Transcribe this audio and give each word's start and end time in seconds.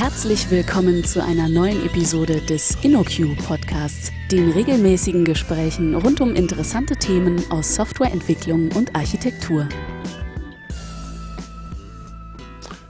Herzlich 0.00 0.48
willkommen 0.52 1.02
zu 1.02 1.20
einer 1.24 1.48
neuen 1.48 1.84
Episode 1.84 2.40
des 2.40 2.78
InnoQ 2.82 3.36
Podcasts, 3.44 4.12
den 4.30 4.52
regelmäßigen 4.52 5.24
Gesprächen 5.24 5.96
rund 5.96 6.20
um 6.20 6.36
interessante 6.36 6.94
Themen 6.94 7.42
aus 7.50 7.74
Softwareentwicklung 7.74 8.70
und 8.76 8.94
Architektur. 8.94 9.68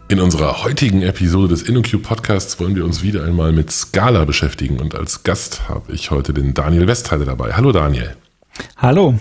In 0.08 0.20
unserer 0.20 0.62
heutigen 0.62 1.00
Episode 1.00 1.48
des 1.48 1.62
InnoQ 1.62 2.02
Podcasts 2.02 2.60
wollen 2.60 2.76
wir 2.76 2.84
uns 2.84 3.02
wieder 3.02 3.24
einmal 3.24 3.52
mit 3.52 3.70
Scala 3.70 4.26
beschäftigen 4.26 4.78
und 4.78 4.94
als 4.94 5.22
Gast 5.22 5.66
habe 5.66 5.94
ich 5.94 6.10
heute 6.10 6.34
den 6.34 6.52
Daniel 6.52 6.88
Westheide 6.88 7.24
dabei. 7.24 7.54
Hallo 7.54 7.72
Daniel. 7.72 8.16
Hallo. 8.76 9.18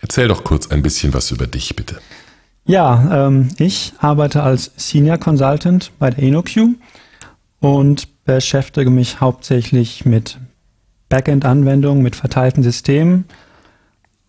Erzähl 0.00 0.28
doch 0.28 0.44
kurz 0.44 0.70
ein 0.70 0.82
bisschen 0.82 1.12
was 1.14 1.32
über 1.32 1.48
dich, 1.48 1.74
bitte. 1.74 2.00
Ja, 2.64 3.26
ähm, 3.26 3.48
ich 3.58 3.92
arbeite 3.98 4.44
als 4.44 4.70
Senior 4.76 5.18
Consultant 5.18 5.90
bei 5.98 6.10
der 6.10 6.22
InnoQ 6.22 6.76
und 7.60 8.24
beschäftige 8.24 8.90
mich 8.90 9.20
hauptsächlich 9.20 10.04
mit 10.04 10.38
Backend-Anwendungen, 11.08 12.02
mit 12.02 12.16
verteilten 12.16 12.62
Systemen 12.62 13.24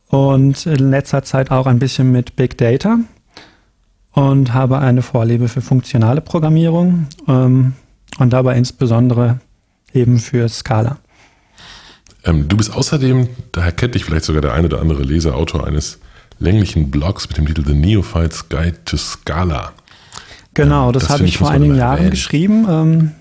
und 0.08 0.66
in 0.66 0.90
letzter 0.90 1.24
Zeit 1.24 1.52
auch 1.52 1.68
ein 1.68 1.80
bisschen 1.80 2.12
mit 2.12 2.36
Big 2.36 2.58
Data 2.58 3.00
und 4.14 4.54
habe 4.54 4.80
eine 4.80 5.02
Vorliebe 5.02 5.48
für 5.48 5.62
funktionale 5.62 6.22
Programmierung 6.22 7.08
ähm, 7.28 7.74
und 8.18 8.34
dabei 8.34 8.56
insbesondere 8.56 9.40
eben 9.94 10.20
für 10.20 10.50
Scala. 10.50 10.98
Ähm, 12.26 12.48
du 12.48 12.58
bist 12.58 12.74
außerdem, 12.74 13.30
daher 13.52 13.72
kennt 13.72 13.96
dich 13.96 14.06
vielleicht 14.06 14.26
sogar 14.26 14.42
der 14.42 14.54
eine 14.54 14.68
oder 14.68 14.82
andere 14.82 15.04
Leser, 15.04 15.36
Autor 15.36 15.68
eines 15.68 16.00
länglichen 16.40 16.90
Blogs 16.90 17.28
mit 17.28 17.38
dem 17.38 17.46
Titel 17.46 17.66
The 17.66 17.74
Neophyte's 17.74 18.50
Guide 18.50 18.84
to 18.86 18.98
Scala. 18.98 19.74
Genau, 20.54 20.92
das, 20.92 21.04
das 21.04 21.12
habe 21.12 21.26
ich 21.26 21.38
vor 21.38 21.52
einigen 21.52 21.76
Jahren 21.76 22.10
geschrieben 22.10 22.66
ähm, 22.70 23.12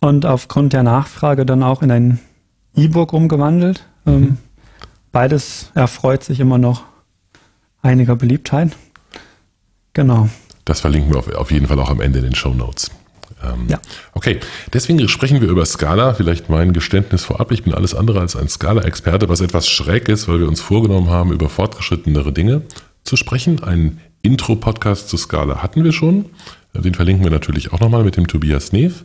und 0.00 0.26
aufgrund 0.26 0.72
der 0.72 0.82
Nachfrage 0.82 1.46
dann 1.46 1.62
auch 1.62 1.82
in 1.82 1.90
ein 1.90 2.18
E-Book 2.76 3.12
umgewandelt. 3.12 3.84
Ähm, 4.06 4.20
mhm. 4.20 4.38
Beides 5.12 5.70
erfreut 5.74 6.24
sich 6.24 6.40
immer 6.40 6.58
noch 6.58 6.84
einiger 7.82 8.16
Beliebtheit. 8.16 8.76
Genau. 9.92 10.28
Das 10.64 10.80
verlinken 10.80 11.12
wir 11.12 11.18
auf, 11.18 11.32
auf 11.34 11.50
jeden 11.50 11.66
Fall 11.66 11.78
auch 11.78 11.90
am 11.90 12.00
Ende 12.00 12.20
in 12.20 12.26
den 12.26 12.34
Show 12.34 12.54
Notes. 12.54 12.90
Ähm, 13.42 13.66
ja. 13.68 13.78
Okay, 14.12 14.38
deswegen 14.72 15.08
sprechen 15.08 15.40
wir 15.40 15.48
über 15.48 15.64
Scala. 15.66 16.14
Vielleicht 16.14 16.48
mein 16.48 16.72
Geständnis 16.72 17.24
vorab. 17.24 17.52
Ich 17.52 17.64
bin 17.64 17.74
alles 17.74 17.94
andere 17.94 18.20
als 18.20 18.36
ein 18.36 18.48
Scala-Experte, 18.48 19.28
was 19.28 19.40
etwas 19.40 19.68
schräg 19.68 20.08
ist, 20.08 20.28
weil 20.28 20.40
wir 20.40 20.48
uns 20.48 20.60
vorgenommen 20.60 21.10
haben, 21.10 21.32
über 21.32 21.48
fortgeschrittenere 21.48 22.32
Dinge 22.32 22.62
zu 23.04 23.16
sprechen. 23.16 23.64
Einen 23.64 24.00
Intro-Podcast 24.22 25.08
zu 25.08 25.16
Scala 25.16 25.62
hatten 25.62 25.84
wir 25.84 25.92
schon. 25.92 26.26
Den 26.74 26.94
verlinken 26.94 27.24
wir 27.24 27.30
natürlich 27.30 27.72
auch 27.72 27.80
nochmal 27.80 28.04
mit 28.04 28.16
dem 28.16 28.28
Tobias 28.28 28.72
Neef. 28.72 29.04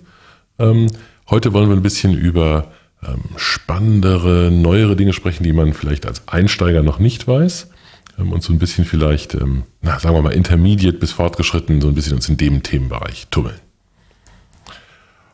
Ähm, 0.59 0.87
heute 1.29 1.53
wollen 1.53 1.69
wir 1.69 1.75
ein 1.75 1.83
bisschen 1.83 2.13
über 2.17 2.71
ähm, 3.03 3.23
spannendere, 3.35 4.51
neuere 4.51 4.95
Dinge 4.95 5.13
sprechen, 5.13 5.43
die 5.43 5.53
man 5.53 5.73
vielleicht 5.73 6.05
als 6.05 6.27
Einsteiger 6.27 6.83
noch 6.83 6.99
nicht 6.99 7.27
weiß. 7.27 7.69
Ähm, 8.17 8.31
und 8.31 8.43
so 8.43 8.53
ein 8.53 8.59
bisschen 8.59 8.85
vielleicht, 8.85 9.33
ähm, 9.33 9.63
na, 9.81 9.99
sagen 9.99 10.15
wir 10.15 10.21
mal, 10.21 10.33
intermediate 10.33 10.97
bis 10.97 11.11
fortgeschritten, 11.11 11.81
so 11.81 11.87
ein 11.87 11.95
bisschen 11.95 12.13
uns 12.13 12.29
in 12.29 12.37
dem 12.37 12.63
Themenbereich 12.63 13.27
tummeln. 13.29 13.59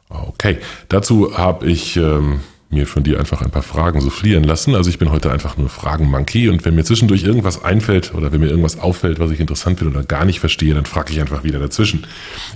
Okay, 0.09 0.57
dazu 0.89 1.37
habe 1.37 1.67
ich 1.67 1.95
ähm, 1.95 2.41
mir 2.71 2.87
von 2.87 3.03
dir 3.03 3.19
einfach 3.19 3.41
ein 3.41 3.51
paar 3.51 3.63
Fragen 3.63 4.01
soufflieren 4.01 4.43
lassen. 4.43 4.75
Also 4.75 4.89
ich 4.89 4.97
bin 4.97 5.11
heute 5.11 5.31
einfach 5.31 5.57
nur 5.57 5.69
Fragen-Monkey 5.69 6.49
und 6.49 6.63
wenn 6.65 6.75
mir 6.75 6.83
zwischendurch 6.83 7.23
irgendwas 7.23 7.63
einfällt 7.63 8.13
oder 8.13 8.31
wenn 8.31 8.39
mir 8.39 8.47
irgendwas 8.47 8.79
auffällt, 8.79 9.19
was 9.19 9.31
ich 9.31 9.39
interessant 9.39 9.79
finde 9.79 9.97
oder 9.97 10.05
gar 10.05 10.25
nicht 10.25 10.39
verstehe, 10.39 10.73
dann 10.73 10.85
frage 10.85 11.11
ich 11.11 11.19
einfach 11.19 11.43
wieder 11.43 11.59
dazwischen. 11.59 12.05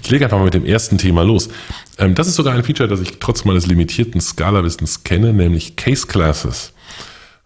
Ich 0.01 0.09
lege 0.09 0.25
einfach 0.25 0.37
mal 0.37 0.45
mit 0.45 0.53
dem 0.53 0.65
ersten 0.65 0.97
Thema 0.97 1.23
los. 1.23 1.49
Ähm, 1.97 2.15
das 2.15 2.27
ist 2.27 2.35
sogar 2.35 2.53
ein 2.53 2.63
Feature, 2.63 2.89
das 2.89 3.01
ich 3.01 3.19
trotz 3.19 3.45
meines 3.45 3.67
limitierten 3.67 4.21
Scala-Wissens 4.21 5.03
kenne, 5.03 5.33
nämlich 5.33 5.75
Case 5.75 6.07
Classes. 6.07 6.73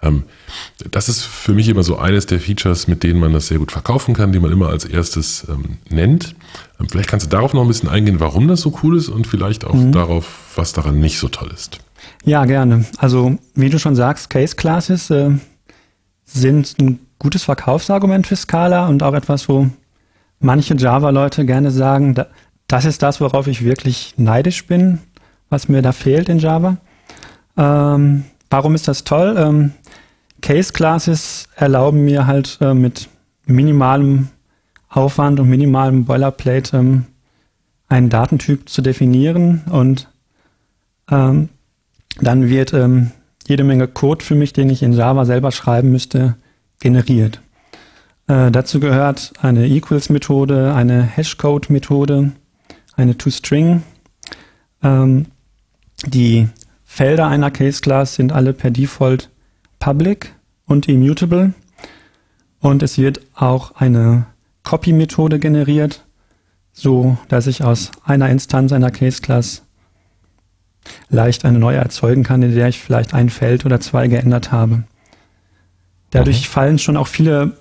Ähm, 0.02 0.24
das 0.92 1.10
ist 1.10 1.24
für 1.24 1.54
mich 1.54 1.68
immer 1.68 1.84
so 1.84 1.98
eines 1.98 2.26
der 2.26 2.40
Features, 2.40 2.88
mit 2.88 3.04
denen 3.04 3.20
man 3.20 3.34
das 3.34 3.48
sehr 3.48 3.58
gut 3.58 3.72
verkaufen 3.72 4.14
kann, 4.14 4.32
die 4.32 4.40
man 4.40 4.52
immer 4.52 4.70
als 4.70 4.86
erstes 4.86 5.46
ähm, 5.50 5.78
nennt. 5.90 6.36
Vielleicht 6.90 7.10
kannst 7.10 7.26
du 7.26 7.30
darauf 7.30 7.54
noch 7.54 7.64
ein 7.64 7.68
bisschen 7.68 7.90
eingehen, 7.90 8.20
warum 8.20 8.48
das 8.48 8.62
so 8.62 8.80
cool 8.84 8.96
ist 8.96 9.10
und 9.10 9.28
vielleicht 9.28 9.66
auch 9.66 9.74
mhm. 9.74 9.92
darauf, 9.92 10.26
was 10.56 10.72
daran 10.72 11.00
nicht 11.00 11.20
so 11.20 11.28
toll 11.28 11.52
ist. 11.54 11.80
Ja, 12.24 12.46
gerne. 12.46 12.86
Also, 12.98 13.38
wie 13.56 13.70
du 13.70 13.80
schon 13.80 13.96
sagst, 13.96 14.30
Case 14.30 14.56
Classes 14.56 15.10
äh, 15.10 15.32
sind 16.26 16.76
ein 16.80 17.00
gutes 17.18 17.44
Verkaufsargument 17.44 18.28
für 18.28 18.36
Scala 18.36 18.88
und 18.88 19.04
auch 19.04 19.14
etwas, 19.14 19.50
wo 19.50 19.70
manche 20.40 20.76
Java-Leute 20.76 21.46
gerne 21.46 21.72
sagen, 21.72 22.16
da, 22.16 22.28
das 22.68 22.86
ist 22.86 23.02
das, 23.02 23.20
worauf 23.20 23.48
ich 23.48 23.64
wirklich 23.64 24.14
neidisch 24.18 24.66
bin, 24.68 25.00
was 25.50 25.68
mir 25.68 25.82
da 25.82 25.92
fehlt 25.92 26.30
in 26.30 26.40
Java. 26.40 26.78
Ähm, 27.58 28.26
warum 28.50 28.76
ist 28.76 28.88
das 28.88 29.04
toll? 29.04 29.36
Ähm, 29.38 29.72
Case 30.42 30.72
Classes 30.72 31.50
erlauben 31.56 32.06
mir 32.06 32.28
halt 32.28 32.58
äh, 32.62 32.74
mit 32.74 33.10
minimalem 33.46 34.30
Aufwand 34.88 35.40
und 35.40 35.50
minimalem 35.50 36.06
Boilerplate 36.06 36.78
ähm, 36.78 37.06
einen 37.90 38.10
Datentyp 38.10 38.70
zu 38.70 38.82
definieren 38.82 39.64
und 39.70 40.08
ähm, 41.12 41.50
dann 42.22 42.50
wird 42.50 42.74
ähm, 42.74 43.12
jede 43.48 43.64
Menge 43.64 43.88
Code 43.88 44.24
für 44.24 44.36
mich, 44.36 44.54
den 44.54 44.70
ich 44.70 44.84
in 44.84 44.94
Java 44.94 45.26
selber 45.26 45.52
schreiben 45.52 45.92
müsste, 45.92 46.36
generiert. 46.80 47.42
Äh, 48.28 48.52
dazu 48.52 48.80
gehört 48.80 49.34
eine 49.42 49.68
Equals-Methode, 49.68 50.74
eine 50.74 51.02
Hashcode-Methode, 51.02 52.32
eine 52.96 53.18
ToString. 53.18 53.84
Ähm, 54.84 55.26
die 56.06 56.48
Felder 56.84 57.28
einer 57.28 57.52
Case-Class 57.52 58.16
sind 58.16 58.32
alle 58.32 58.54
per 58.54 58.72
Default 58.72 59.30
public 59.80 60.34
und 60.66 60.88
immutable. 60.88 61.54
Und 62.60 62.84
es 62.84 62.98
wird 62.98 63.22
auch 63.34 63.76
eine 63.76 64.28
Copy-Methode 64.64 65.40
generiert, 65.40 66.06
so 66.72 67.18
dass 67.30 67.48
ich 67.48 67.64
aus 67.64 67.92
einer 68.04 68.30
Instanz 68.30 68.72
einer 68.74 68.92
Case-Class 68.92 69.64
leicht 71.10 71.46
eine 71.46 71.60
neue 71.60 71.78
erzeugen 71.78 72.24
kann, 72.24 72.42
in 72.42 72.56
der 72.56 72.68
ich 72.68 72.80
vielleicht 72.80 73.14
ein 73.14 73.30
Feld 73.30 73.66
oder 73.66 73.80
zwei 73.80 74.08
geändert 74.08 74.52
habe. 74.52 74.84
Dadurch 76.12 76.42
mhm. 76.42 76.52
fallen 76.52 76.80
schon 76.80 76.98
auch 76.98 77.08
viele 77.08 77.58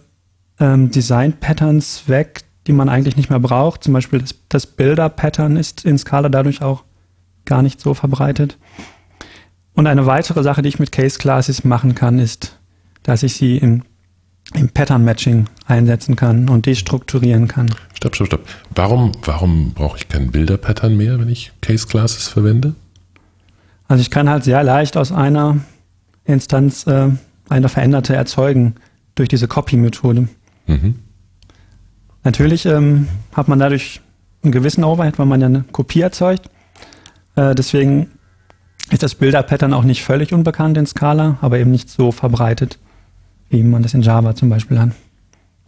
ähm, 0.60 0.90
Design-Patterns 0.90 2.04
weg, 2.06 2.42
die 2.66 2.72
man 2.72 2.88
eigentlich 2.88 3.16
nicht 3.16 3.30
mehr 3.30 3.40
braucht. 3.40 3.84
Zum 3.84 3.94
Beispiel 3.94 4.20
das, 4.20 4.34
das 4.48 4.66
Builder-Pattern 4.66 5.56
ist 5.56 5.84
in 5.84 5.98
Scala 5.98 6.28
dadurch 6.28 6.62
auch 6.62 6.84
gar 7.44 7.62
nicht 7.62 7.80
so 7.80 7.94
verbreitet. 7.94 8.58
Und 9.74 9.86
eine 9.86 10.06
weitere 10.06 10.42
Sache, 10.42 10.62
die 10.62 10.68
ich 10.68 10.78
mit 10.78 10.92
Case 10.92 11.18
Classes 11.18 11.64
machen 11.64 11.94
kann, 11.94 12.18
ist, 12.18 12.58
dass 13.04 13.22
ich 13.22 13.34
sie 13.34 13.58
im, 13.58 13.82
im 14.54 14.68
Pattern 14.68 15.04
Matching 15.04 15.46
einsetzen 15.66 16.16
kann 16.16 16.48
und 16.48 16.66
destrukturieren 16.66 17.48
kann. 17.48 17.72
Stopp, 17.94 18.16
stopp, 18.16 18.26
stopp. 18.26 18.48
Warum, 18.74 19.12
warum 19.24 19.72
brauche 19.72 19.96
ich 19.96 20.08
kein 20.08 20.30
Bilder-Pattern 20.30 20.96
mehr, 20.96 21.18
wenn 21.18 21.28
ich 21.28 21.52
Case 21.60 21.86
Classes 21.86 22.28
verwende? 22.28 22.74
Also 23.88 24.02
ich 24.02 24.10
kann 24.10 24.28
halt 24.28 24.44
sehr 24.44 24.62
leicht 24.62 24.96
aus 24.96 25.10
einer 25.12 25.58
Instanz 26.24 26.86
äh, 26.86 27.08
eine 27.48 27.68
veränderte 27.68 28.14
erzeugen 28.14 28.74
durch 29.14 29.30
diese 29.30 29.48
Copy-Methode. 29.48 30.28
Mhm. 30.66 30.94
Natürlich 32.22 32.66
ähm, 32.66 33.08
hat 33.32 33.48
man 33.48 33.58
dadurch 33.58 34.02
einen 34.42 34.52
gewissen 34.52 34.84
Overhead, 34.84 35.18
weil 35.18 35.26
man 35.26 35.40
ja 35.40 35.46
eine 35.46 35.64
Kopie 35.72 36.02
erzeugt. 36.02 36.50
Äh, 37.34 37.54
deswegen 37.54 38.10
ist 38.90 39.02
das 39.02 39.14
Bilder-Pattern 39.14 39.72
auch 39.72 39.84
nicht 39.84 40.04
völlig 40.04 40.32
unbekannt 40.32 40.76
in 40.76 40.86
Scala, 40.86 41.38
aber 41.40 41.58
eben 41.58 41.70
nicht 41.70 41.88
so 41.88 42.12
verbreitet, 42.12 42.78
wie 43.48 43.62
man 43.62 43.82
das 43.82 43.94
in 43.94 44.02
Java 44.02 44.34
zum 44.34 44.50
Beispiel 44.50 44.78
hat. 44.78 44.90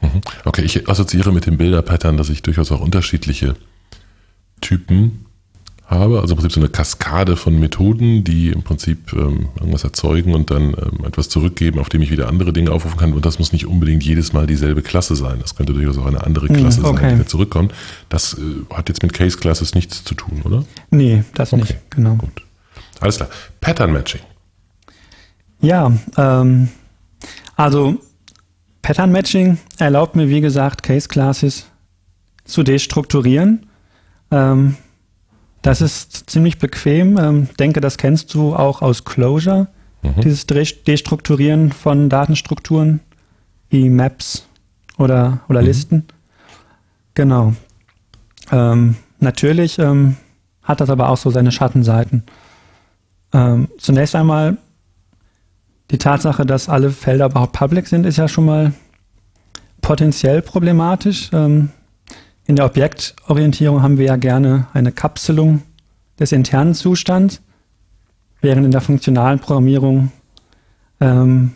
Mhm. 0.03 0.21
Okay, 0.45 0.63
ich 0.63 0.89
assoziiere 0.89 1.33
mit 1.33 1.47
dem 1.47 1.57
Bilder-Pattern, 1.57 2.19
dass 2.19 2.29
ich 2.29 2.43
durchaus 2.43 2.71
auch 2.71 2.81
unterschiedliche 2.81 3.57
Typen 4.61 5.27
habe, 5.91 6.21
also 6.21 6.35
im 6.35 6.39
Prinzip 6.39 6.53
so 6.53 6.61
eine 6.61 6.69
Kaskade 6.69 7.37
von 7.37 7.59
Methoden, 7.59 8.23
die 8.23 8.51
im 8.51 8.63
Prinzip 8.63 9.13
ähm, 9.13 9.49
irgendwas 9.57 9.83
erzeugen 9.83 10.35
und 10.35 10.51
dann 10.51 10.75
ähm, 10.75 11.05
etwas 11.05 11.29
zurückgeben, 11.29 11.81
auf 11.81 11.89
dem 11.89 12.01
ich 12.01 12.11
wieder 12.11 12.29
andere 12.29 12.53
Dinge 12.53 12.71
aufrufen 12.71 12.97
kann. 12.97 13.13
Und 13.13 13.27
das 13.27 13.41
muss 13.41 13.53
nicht 13.53 13.67
unbedingt 13.67 14.05
jedes 14.05 14.33
Mal 14.33 14.47
dieselbe 14.47 14.83
Klasse 14.83 15.17
sein. 15.17 15.39
Das 15.41 15.57
könnte 15.57 15.73
durchaus 15.73 15.99
auch 15.99 16.07
eine 16.07 16.23
andere 16.23 16.49
hm, 16.49 16.57
Klasse 16.57 16.85
okay. 16.85 17.11
sein, 17.11 17.19
die 17.19 17.27
zurückkommt. 17.27 17.75
Das 18.09 18.35
äh, 18.35 18.75
hat 18.75 18.89
jetzt 18.89 19.03
mit 19.03 19.13
Case 19.13 19.37
Classes 19.37 19.75
nichts 19.75 20.05
zu 20.05 20.15
tun, 20.15 20.43
oder? 20.45 20.65
Nee, 20.91 21.25
das 21.35 21.53
okay. 21.53 21.63
nicht, 21.63 21.91
genau. 21.91 22.15
Gut. 22.15 22.43
Alles 23.01 23.17
klar. 23.17 23.29
Pattern 23.61 23.93
Matching. 23.93 24.21
Ja, 25.61 25.93
ähm, 26.17 26.69
also 27.57 27.97
Pattern 28.81 29.11
Matching 29.11 29.59
erlaubt 29.79 30.15
mir, 30.15 30.29
wie 30.29 30.41
gesagt, 30.41 30.85
Case 30.85 31.09
Classes 31.09 31.67
zu 32.45 32.63
destrukturieren. 32.63 33.67
Ähm, 34.31 34.77
das 35.63 35.81
ist 35.81 36.31
ziemlich 36.31 36.59
bequem. 36.59 37.19
Ähm, 37.19 37.49
denke, 37.59 37.81
das 37.81 37.99
kennst 37.99 38.35
du 38.35 38.55
auch 38.55 38.83
aus 38.83 39.05
Closure, 39.05 39.69
mhm. 40.03 40.21
dieses 40.23 40.47
Destrukturieren 40.47 41.73
von 41.73 42.09
Datenstrukturen 42.09 43.01
wie 43.69 43.89
Maps 43.89 44.47
oder, 44.99 45.41
oder 45.49 45.61
mhm. 45.61 45.67
Listen. 45.67 46.05
Genau. 47.15 47.55
Ähm, 48.51 48.97
natürlich 49.19 49.79
ähm, 49.79 50.17
hat 50.63 50.81
das 50.81 50.91
aber 50.91 51.09
auch 51.09 51.17
so 51.17 51.31
seine 51.31 51.53
Schattenseiten. 51.53 52.25
Ähm, 53.33 53.69
zunächst 53.79 54.15
einmal 54.15 54.57
die 55.91 55.99
Tatsache, 55.99 56.47
dass 56.47 56.69
alle 56.69 56.91
Felder 56.91 57.27
überhaupt 57.27 57.53
public 57.53 57.87
sind, 57.87 58.07
ist 58.07 58.17
ja 58.17 58.29
schon 58.29 58.45
mal 58.45 58.73
potenziell 59.83 60.43
problematisch. 60.43 61.31
Ähm, 61.33 61.71
in 62.51 62.57
der 62.57 62.67
Objektorientierung 62.67 63.81
haben 63.81 63.97
wir 63.97 64.07
ja 64.07 64.17
gerne 64.17 64.67
eine 64.73 64.91
Kapselung 64.91 65.63
des 66.19 66.33
internen 66.33 66.75
Zustands, 66.75 67.41
während 68.41 68.67
in 68.67 68.73
der 68.73 68.81
funktionalen 68.81 69.39
Programmierung 69.39 70.11
ähm, 71.01 71.53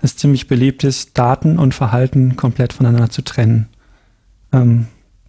es 0.00 0.16
ziemlich 0.16 0.48
beliebt 0.48 0.84
ist, 0.84 1.18
Daten 1.18 1.58
und 1.58 1.74
Verhalten 1.74 2.34
komplett 2.34 2.72
voneinander 2.72 3.10
zu 3.10 3.20
trennen. 3.20 3.68
Ähm, 4.54 4.86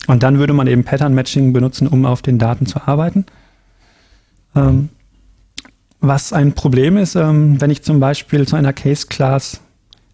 und 0.07 0.23
dann 0.23 0.39
würde 0.39 0.53
man 0.53 0.67
eben 0.67 0.85
Pattern 0.85 1.13
Matching 1.13 1.51
benutzen, 1.51 1.87
um 1.87 2.05
auf 2.05 2.21
den 2.21 2.39
Daten 2.39 2.65
zu 2.65 2.79
arbeiten. 2.87 3.25
Ähm, 4.55 4.87
was 5.99 6.31
ein 6.31 6.53
Problem 6.53 6.95
ist, 6.95 7.15
ähm, 7.15 7.59
wenn 7.59 7.71
ich 7.71 7.83
zum 7.83 7.99
Beispiel 7.99 8.47
zu 8.47 8.55
einer 8.55 8.71
Case 8.71 9.07
Class 9.07 9.59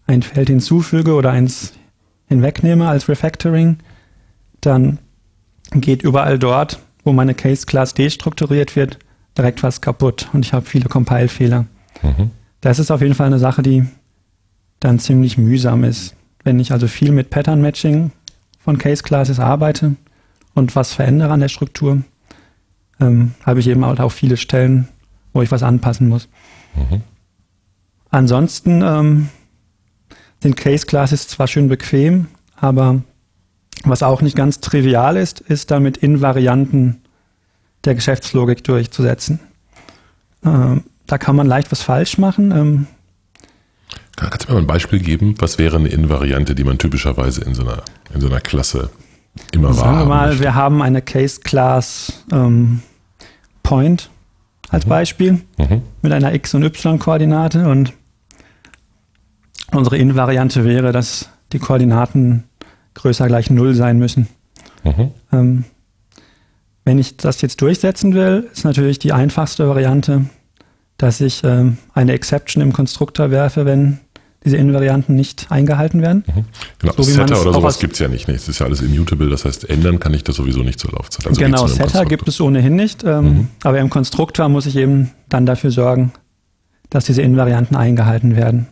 ein 0.08 0.22
Feld 0.22 0.48
hinzufüge 0.48 1.14
oder 1.14 1.30
eins 1.30 1.74
hinwegnehme 2.26 2.88
als 2.88 3.08
Refactoring, 3.08 3.78
dann 4.66 4.98
geht 5.72 6.02
überall 6.02 6.38
dort, 6.38 6.80
wo 7.04 7.12
meine 7.12 7.34
Case 7.34 7.66
Class 7.66 7.94
destrukturiert 7.94 8.76
wird, 8.76 8.98
direkt 9.36 9.62
was 9.62 9.80
kaputt 9.80 10.28
und 10.32 10.44
ich 10.44 10.52
habe 10.52 10.66
viele 10.66 10.88
Compile-Fehler. 10.88 11.66
Mhm. 12.02 12.30
Das 12.60 12.78
ist 12.78 12.90
auf 12.90 13.00
jeden 13.00 13.14
Fall 13.14 13.26
eine 13.26 13.38
Sache, 13.38 13.62
die 13.62 13.84
dann 14.80 14.98
ziemlich 14.98 15.38
mühsam 15.38 15.84
ist. 15.84 16.14
Wenn 16.42 16.60
ich 16.60 16.72
also 16.72 16.88
viel 16.88 17.12
mit 17.12 17.30
Pattern 17.30 17.60
Matching 17.60 18.10
von 18.58 18.78
Case 18.78 19.02
Classes 19.02 19.40
arbeite 19.40 19.96
und 20.54 20.76
was 20.76 20.92
verändere 20.92 21.32
an 21.32 21.40
der 21.40 21.48
Struktur, 21.48 22.02
ähm, 23.00 23.32
habe 23.44 23.60
ich 23.60 23.68
eben 23.68 23.84
auch 23.84 24.12
viele 24.12 24.36
Stellen, 24.36 24.88
wo 25.32 25.42
ich 25.42 25.50
was 25.50 25.62
anpassen 25.62 26.08
muss. 26.08 26.28
Mhm. 26.74 27.02
Ansonsten 28.10 28.82
ähm, 28.82 29.28
sind 30.40 30.56
Case 30.56 30.86
Classes 30.86 31.26
zwar 31.28 31.48
schön 31.48 31.68
bequem, 31.68 32.28
aber 32.56 33.02
was 33.82 34.02
auch 34.02 34.22
nicht 34.22 34.36
ganz 34.36 34.60
trivial 34.60 35.16
ist, 35.16 35.40
ist 35.40 35.70
damit 35.70 35.96
Invarianten 35.96 37.02
der 37.84 37.94
Geschäftslogik 37.94 38.64
durchzusetzen. 38.64 39.40
Ähm, 40.44 40.84
da 41.06 41.18
kann 41.18 41.36
man 41.36 41.46
leicht 41.46 41.70
was 41.72 41.82
falsch 41.82 42.18
machen. 42.18 42.50
Ähm, 42.50 42.86
Kannst 44.16 44.44
du 44.44 44.48
mir 44.48 44.54
mal 44.54 44.60
ein 44.60 44.66
Beispiel 44.66 45.00
geben? 45.00 45.34
Was 45.38 45.58
wäre 45.58 45.76
eine 45.76 45.88
Invariante, 45.88 46.54
die 46.54 46.64
man 46.64 46.78
typischerweise 46.78 47.42
in 47.42 47.54
so 47.54 47.62
einer, 47.62 47.82
in 48.14 48.20
so 48.20 48.28
einer 48.28 48.40
Klasse 48.40 48.90
immer 49.52 49.74
Sagen 49.74 49.84
Sagen 49.84 49.98
wir 49.98 50.04
mal, 50.06 50.28
möchte? 50.28 50.42
wir 50.42 50.54
haben 50.54 50.82
eine 50.82 51.02
Case 51.02 51.40
Class 51.40 52.24
ähm, 52.32 52.82
Point 53.62 54.10
als 54.70 54.86
mhm. 54.86 54.90
Beispiel 54.90 55.32
mhm. 55.58 55.82
mit 56.02 56.12
einer 56.12 56.32
x- 56.32 56.54
und 56.54 56.62
y-Koordinate 56.62 57.68
und 57.68 57.92
unsere 59.72 59.96
Invariante 59.96 60.64
wäre, 60.64 60.92
dass 60.92 61.28
die 61.52 61.58
Koordinaten 61.58 62.44
größer 62.94 63.26
gleich 63.26 63.50
0 63.50 63.74
sein 63.74 63.98
müssen. 63.98 64.28
Mhm. 64.84 65.10
Ähm, 65.32 65.64
wenn 66.84 66.98
ich 66.98 67.16
das 67.16 67.40
jetzt 67.40 67.60
durchsetzen 67.60 68.14
will, 68.14 68.48
ist 68.52 68.64
natürlich 68.64 68.98
die 68.98 69.12
einfachste 69.12 69.68
Variante, 69.68 70.26
dass 70.98 71.20
ich 71.20 71.42
ähm, 71.44 71.78
eine 71.94 72.12
Exception 72.12 72.62
im 72.62 72.72
Konstruktor 72.72 73.30
werfe, 73.30 73.64
wenn 73.64 74.00
diese 74.44 74.58
Invarianten 74.58 75.14
nicht 75.14 75.46
eingehalten 75.50 76.02
werden. 76.02 76.24
Mhm. 76.26 76.44
Genau, 76.78 76.92
so 76.96 77.02
Setter 77.02 77.40
oder 77.40 77.54
sowas 77.54 77.78
gibt 77.78 77.94
es 77.94 77.98
ja 78.00 78.08
nicht. 78.08 78.28
Es 78.28 78.46
ist 78.46 78.58
ja 78.58 78.66
alles 78.66 78.82
immutable, 78.82 79.30
das 79.30 79.46
heißt, 79.46 79.68
ändern 79.70 79.98
kann 79.98 80.12
ich 80.12 80.22
das 80.22 80.36
sowieso 80.36 80.62
nicht 80.62 80.78
zur 80.78 80.92
Laufzeit. 80.92 81.26
Also 81.26 81.40
genau, 81.40 81.66
Setter 81.66 82.04
gibt 82.04 82.28
es 82.28 82.40
ohnehin 82.40 82.76
nicht, 82.76 83.02
ähm, 83.04 83.24
mhm. 83.24 83.48
aber 83.62 83.78
im 83.78 83.88
Konstruktor 83.88 84.50
muss 84.50 84.66
ich 84.66 84.76
eben 84.76 85.10
dann 85.30 85.46
dafür 85.46 85.70
sorgen, 85.70 86.12
dass 86.90 87.06
diese 87.06 87.22
Invarianten 87.22 87.74
eingehalten 87.74 88.36
werden. 88.36 88.68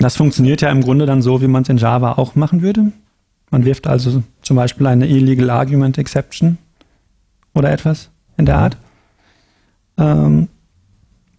Das 0.00 0.16
funktioniert 0.16 0.62
ja 0.62 0.70
im 0.70 0.80
Grunde 0.80 1.04
dann 1.04 1.20
so, 1.20 1.42
wie 1.42 1.46
man 1.46 1.62
es 1.62 1.68
in 1.68 1.76
Java 1.76 2.12
auch 2.12 2.34
machen 2.34 2.62
würde. 2.62 2.90
Man 3.50 3.66
wirft 3.66 3.86
also 3.86 4.22
zum 4.40 4.56
Beispiel 4.56 4.86
eine 4.86 5.06
illegal 5.06 5.50
argument 5.50 5.98
exception 5.98 6.56
oder 7.52 7.70
etwas 7.70 8.08
in 8.38 8.46
der 8.46 8.56
Art. 8.56 8.76
Ähm, 9.98 10.48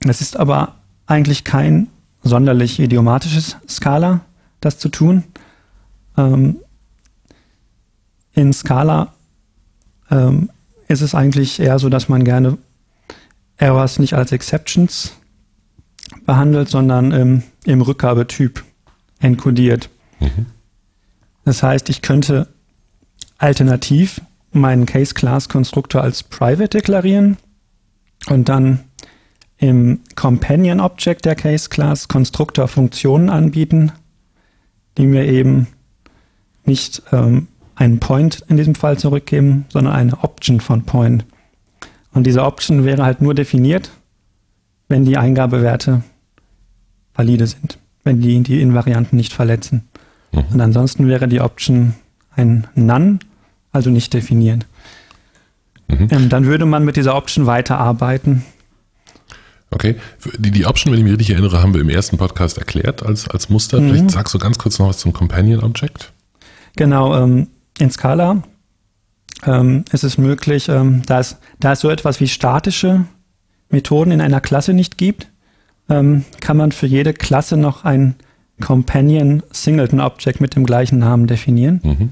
es 0.07 0.21
ist 0.21 0.37
aber 0.37 0.75
eigentlich 1.07 1.43
kein 1.43 1.87
sonderlich 2.21 2.79
idiomatisches 2.79 3.57
Skala, 3.67 4.21
das 4.59 4.77
zu 4.77 4.89
tun. 4.89 5.23
Ähm, 6.15 6.57
in 8.33 8.53
Scala 8.53 9.13
ähm, 10.11 10.51
ist 10.87 11.01
es 11.01 11.15
eigentlich 11.15 11.59
eher 11.59 11.79
so, 11.79 11.89
dass 11.89 12.09
man 12.09 12.23
gerne 12.23 12.59
Errors 13.57 13.97
nicht 13.97 14.13
als 14.13 14.31
Exceptions 14.31 15.13
behandelt, 16.27 16.69
sondern 16.69 17.11
im 17.65 17.81
Rückgabetyp 17.81 18.63
enkodiert. 19.19 19.89
Mhm. 20.19 20.47
Das 21.45 21.63
heißt, 21.63 21.89
ich 21.89 22.01
könnte 22.01 22.47
alternativ 23.37 24.21
meinen 24.51 24.85
Case-Class-Konstruktor 24.85 26.01
als 26.01 26.23
private 26.23 26.69
deklarieren 26.69 27.37
und 28.27 28.49
dann 28.49 28.79
im 29.57 29.99
Companion 30.15 30.79
Object 30.79 31.25
der 31.25 31.35
Case 31.35 31.69
Class 31.69 32.07
Konstruktor 32.07 32.67
Funktionen 32.67 33.29
anbieten, 33.29 33.91
die 34.97 35.05
mir 35.05 35.25
eben 35.25 35.67
nicht 36.65 37.03
ähm, 37.11 37.47
einen 37.75 37.99
Point 37.99 38.43
in 38.47 38.57
diesem 38.57 38.75
Fall 38.75 38.97
zurückgeben, 38.97 39.65
sondern 39.69 39.93
eine 39.93 40.23
Option 40.23 40.59
von 40.59 40.83
Point. 40.83 41.25
Und 42.11 42.25
diese 42.25 42.43
Option 42.43 42.85
wäre 42.85 43.03
halt 43.03 43.21
nur 43.21 43.33
definiert, 43.33 43.91
wenn 44.87 45.05
die 45.05 45.17
Eingabewerte 45.17 46.03
valide 47.13 47.47
sind, 47.47 47.77
wenn 48.03 48.21
die 48.21 48.41
die 48.41 48.61
Invarianten 48.61 49.17
nicht 49.17 49.33
verletzen. 49.33 49.87
Mhm. 50.31 50.43
Und 50.53 50.61
ansonsten 50.61 51.07
wäre 51.07 51.27
die 51.27 51.41
Option 51.41 51.95
ein 52.35 52.67
None, 52.75 53.19
also 53.71 53.89
nicht 53.89 54.13
definiert. 54.13 54.65
Mhm. 55.87 56.07
Ähm, 56.09 56.29
dann 56.29 56.45
würde 56.45 56.65
man 56.65 56.85
mit 56.85 56.95
dieser 56.95 57.15
Option 57.15 57.45
weiterarbeiten 57.45 58.43
Okay. 59.71 59.95
Die, 60.37 60.51
die 60.51 60.65
Option, 60.65 60.91
wenn 60.91 60.99
ich 60.99 61.05
mich 61.05 61.13
richtig 61.13 61.31
erinnere, 61.31 61.61
haben 61.61 61.73
wir 61.73 61.81
im 61.81 61.89
ersten 61.89 62.17
Podcast 62.17 62.57
erklärt 62.57 63.03
als, 63.03 63.27
als 63.29 63.49
Muster. 63.49 63.79
Mhm. 63.79 63.89
Vielleicht 63.89 64.11
sagst 64.11 64.33
du 64.33 64.37
ganz 64.37 64.57
kurz 64.57 64.77
noch 64.77 64.89
was 64.89 64.99
zum 64.99 65.13
Companion 65.13 65.63
Object. 65.63 66.11
Genau, 66.75 67.17
ähm, 67.17 67.47
in 67.79 67.89
Scala 67.89 68.43
ähm, 69.45 69.85
ist 69.91 70.03
es 70.03 70.17
möglich, 70.17 70.67
ähm, 70.69 71.03
da, 71.05 71.19
es, 71.19 71.37
da 71.59 71.71
es 71.71 71.79
so 71.79 71.89
etwas 71.89 72.19
wie 72.19 72.27
statische 72.27 73.05
Methoden 73.69 74.11
in 74.11 74.21
einer 74.21 74.41
Klasse 74.41 74.73
nicht 74.73 74.97
gibt, 74.97 75.27
ähm, 75.91 76.25
kann 76.39 76.57
man 76.57 76.71
für 76.71 76.87
jede 76.87 77.13
Klasse 77.13 77.57
noch 77.57 77.83
ein 77.85 78.15
Companion 78.61 79.43
Singleton 79.51 79.99
Object 79.99 80.39
mit 80.39 80.55
dem 80.55 80.65
gleichen 80.65 80.99
Namen 80.99 81.27
definieren. 81.27 81.81
Mhm. 81.83 82.09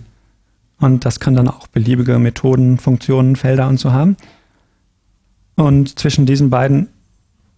Und 0.80 1.06
das 1.06 1.20
kann 1.20 1.36
dann 1.36 1.48
auch 1.48 1.68
beliebige 1.68 2.20
Methoden, 2.20 2.78
Funktionen, 2.78 3.36
Felder 3.36 3.68
und 3.68 3.80
so 3.80 3.92
haben. 3.92 4.18
Und 5.56 6.00
zwischen 6.00 6.26
diesen 6.26 6.50
beiden 6.50 6.88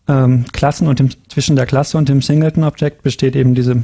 ähm, 0.07 0.45
Klassen 0.51 0.87
und 0.87 0.99
dem, 0.99 1.09
zwischen 1.29 1.55
der 1.55 1.65
Klasse 1.65 1.97
und 1.97 2.09
dem 2.09 2.21
Singleton-Objekt 2.21 3.03
besteht 3.03 3.35
eben 3.35 3.53
diese 3.53 3.83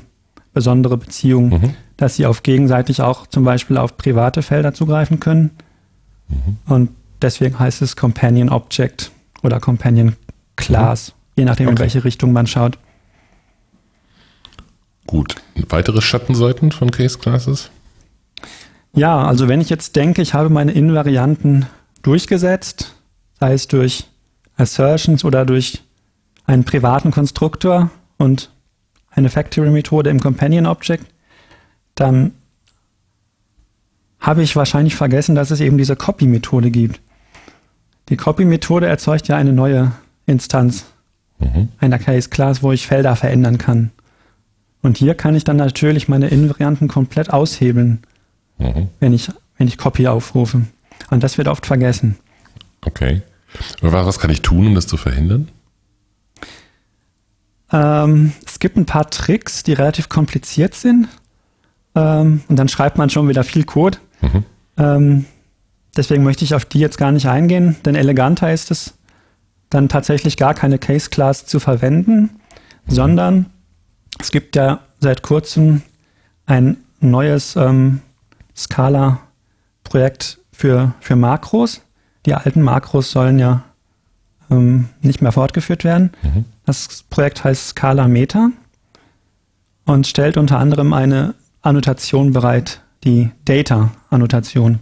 besondere 0.53 0.97
Beziehung, 0.97 1.49
mhm. 1.49 1.73
dass 1.97 2.15
sie 2.15 2.25
auf 2.25 2.41
gegenseitig 2.41 3.01
auch 3.01 3.27
zum 3.27 3.43
Beispiel 3.43 3.77
auf 3.77 3.97
private 3.97 4.41
Felder 4.41 4.73
zugreifen 4.73 5.19
können. 5.19 5.51
Mhm. 6.29 6.57
Und 6.65 6.89
deswegen 7.21 7.59
heißt 7.59 7.81
es 7.83 7.95
Companion 7.95 8.49
Object 8.49 9.11
oder 9.43 9.59
Companion 9.59 10.15
Class, 10.55 11.09
mhm. 11.09 11.16
Je 11.37 11.45
nachdem, 11.45 11.67
okay. 11.67 11.75
in 11.75 11.79
welche 11.79 12.03
Richtung 12.03 12.33
man 12.33 12.47
schaut. 12.47 12.77
Gut. 15.05 15.35
Weitere 15.69 16.01
Schattenseiten 16.01 16.71
von 16.71 16.91
Case 16.91 17.17
Classes? 17.17 17.71
Ja, 18.93 19.23
also 19.23 19.47
wenn 19.47 19.61
ich 19.61 19.69
jetzt 19.69 19.95
denke, 19.95 20.21
ich 20.21 20.33
habe 20.33 20.49
meine 20.49 20.71
Invarianten 20.71 21.67
durchgesetzt, 22.01 22.95
sei 23.39 23.53
es 23.53 23.67
durch 23.67 24.05
Assertions 24.57 25.23
oder 25.23 25.45
durch 25.45 25.83
einen 26.45 26.63
privaten 26.63 27.11
Konstruktor 27.11 27.91
und 28.17 28.49
eine 29.11 29.29
Factory-Methode 29.29 30.09
im 30.09 30.19
Companion 30.19 30.65
Object, 30.65 31.05
dann 31.95 32.33
habe 34.19 34.41
ich 34.41 34.55
wahrscheinlich 34.55 34.95
vergessen, 34.95 35.35
dass 35.35 35.51
es 35.51 35.59
eben 35.59 35.77
diese 35.77 35.95
Copy-Methode 35.95 36.71
gibt. 36.71 36.99
Die 38.09 38.17
Copy-Methode 38.17 38.87
erzeugt 38.87 39.27
ja 39.27 39.37
eine 39.37 39.53
neue 39.53 39.91
Instanz 40.25 40.85
mhm. 41.39 41.69
einer 41.79 41.99
Case-Class, 41.99 42.63
wo 42.63 42.71
ich 42.71 42.87
Felder 42.87 43.15
verändern 43.15 43.57
kann. 43.57 43.91
Und 44.81 44.97
hier 44.97 45.15
kann 45.15 45.35
ich 45.35 45.43
dann 45.43 45.57
natürlich 45.57 46.07
meine 46.07 46.27
Invarianten 46.27 46.87
komplett 46.87 47.31
aushebeln, 47.31 47.99
mhm. 48.57 48.89
wenn, 48.99 49.13
ich, 49.13 49.29
wenn 49.57 49.67
ich 49.67 49.77
Copy 49.77 50.07
aufrufe. 50.07 50.61
Und 51.09 51.23
das 51.23 51.37
wird 51.37 51.47
oft 51.47 51.65
vergessen. 51.65 52.17
Okay. 52.85 53.21
Aber 53.81 54.05
was 54.05 54.19
kann 54.19 54.29
ich 54.29 54.41
tun, 54.41 54.67
um 54.67 54.75
das 54.75 54.87
zu 54.87 54.97
verhindern? 54.97 55.49
Ähm, 57.71 58.33
es 58.45 58.59
gibt 58.59 58.77
ein 58.77 58.85
paar 58.85 59.09
Tricks, 59.09 59.63
die 59.63 59.73
relativ 59.73 60.09
kompliziert 60.09 60.73
sind. 60.73 61.07
Ähm, 61.95 62.41
und 62.47 62.55
dann 62.57 62.69
schreibt 62.69 62.97
man 62.97 63.09
schon 63.09 63.27
wieder 63.27 63.43
viel 63.43 63.63
Code. 63.63 63.97
Mhm. 64.21 64.43
Ähm, 64.77 65.25
deswegen 65.95 66.23
möchte 66.23 66.45
ich 66.45 66.53
auf 66.53 66.65
die 66.65 66.79
jetzt 66.79 66.97
gar 66.97 67.11
nicht 67.11 67.27
eingehen, 67.27 67.75
denn 67.85 67.95
eleganter 67.95 68.53
ist 68.53 68.71
es, 68.71 68.93
dann 69.69 69.89
tatsächlich 69.89 70.37
gar 70.37 70.53
keine 70.53 70.77
Case 70.79 71.09
Class 71.09 71.45
zu 71.45 71.59
verwenden, 71.59 72.39
sondern 72.87 73.47
es 74.19 74.31
gibt 74.31 74.55
ja 74.55 74.79
seit 74.99 75.21
kurzem 75.21 75.81
ein 76.45 76.77
neues 76.99 77.55
ähm, 77.55 78.01
Scala-Projekt 78.55 80.39
für, 80.51 80.93
für 80.99 81.15
Makros. 81.15 81.81
Die 82.25 82.33
alten 82.33 82.61
Makros 82.61 83.11
sollen 83.11 83.39
ja 83.39 83.63
ähm, 84.49 84.89
nicht 85.01 85.21
mehr 85.21 85.31
fortgeführt 85.31 85.83
werden. 85.83 86.11
Mhm. 86.23 86.45
Das 86.65 87.03
Projekt 87.09 87.43
heißt 87.43 87.69
Scala 87.69 88.07
Meta 88.07 88.49
und 89.85 90.07
stellt 90.07 90.37
unter 90.37 90.59
anderem 90.59 90.93
eine 90.93 91.35
Annotation 91.61 92.33
bereit, 92.33 92.81
die 93.03 93.31
Data-Annotation. 93.45 94.79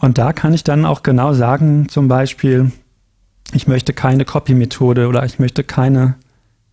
Und 0.00 0.18
da 0.18 0.32
kann 0.32 0.54
ich 0.54 0.64
dann 0.64 0.84
auch 0.84 1.02
genau 1.02 1.32
sagen, 1.32 1.88
zum 1.88 2.08
Beispiel, 2.08 2.72
ich 3.52 3.66
möchte 3.66 3.92
keine 3.92 4.24
Copy-Methode 4.24 5.08
oder 5.08 5.24
ich 5.24 5.38
möchte 5.38 5.64
keine 5.64 6.16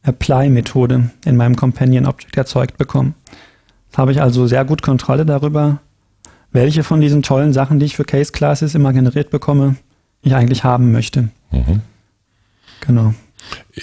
Apply-Methode 0.03 1.09
in 1.25 1.37
meinem 1.37 1.55
Companion 1.55 2.05
Object 2.05 2.37
erzeugt 2.37 2.77
bekommen. 2.77 3.15
Da 3.91 3.99
habe 3.99 4.11
ich 4.11 4.21
also 4.21 4.45
sehr 4.45 4.65
gut 4.65 4.81
Kontrolle 4.81 5.25
darüber, 5.25 5.79
welche 6.51 6.83
von 6.83 7.01
diesen 7.01 7.23
tollen 7.23 7.53
Sachen, 7.53 7.79
die 7.79 7.85
ich 7.85 7.95
für 7.95 8.03
Case 8.03 8.31
Classes 8.31 8.75
immer 8.75 8.93
generiert 8.93 9.29
bekomme, 9.29 9.75
ich 10.21 10.35
eigentlich 10.35 10.63
haben 10.63 10.91
möchte. 10.91 11.29
Mhm. 11.51 11.81
Genau. 12.81 13.13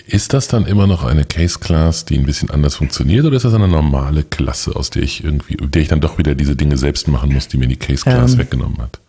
Ist 0.07 0.33
das 0.33 0.49
dann 0.49 0.67
immer 0.67 0.87
noch 0.87 1.05
eine 1.05 1.25
Case 1.25 1.59
Class, 1.59 2.05
die 2.05 2.19
ein 2.19 2.27
bisschen 2.27 2.51
anders 2.51 2.77
funktioniert, 2.77 3.25
oder 3.25 3.37
ist 3.37 3.45
das 3.45 3.55
eine 3.55 3.69
normale 3.69 4.25
Klasse, 4.25 4.75
aus 4.75 4.91
der 4.91 5.03
ich 5.03 5.23
irgendwie, 5.23 5.57
der 5.57 5.83
ich 5.83 5.89
dann 5.89 6.01
doch 6.01 6.19
wieder 6.19 6.35
diese 6.35 6.57
Dinge 6.57 6.77
selbst 6.77 7.09
machen 7.09 7.33
muss, 7.33 7.49
die 7.49 7.59
mir 7.59 7.69
die 7.69 7.77
Case 7.77 8.03
Class 8.03 8.33
ähm, 8.33 8.39
weggenommen 8.39 8.79
hat? 8.79 9.01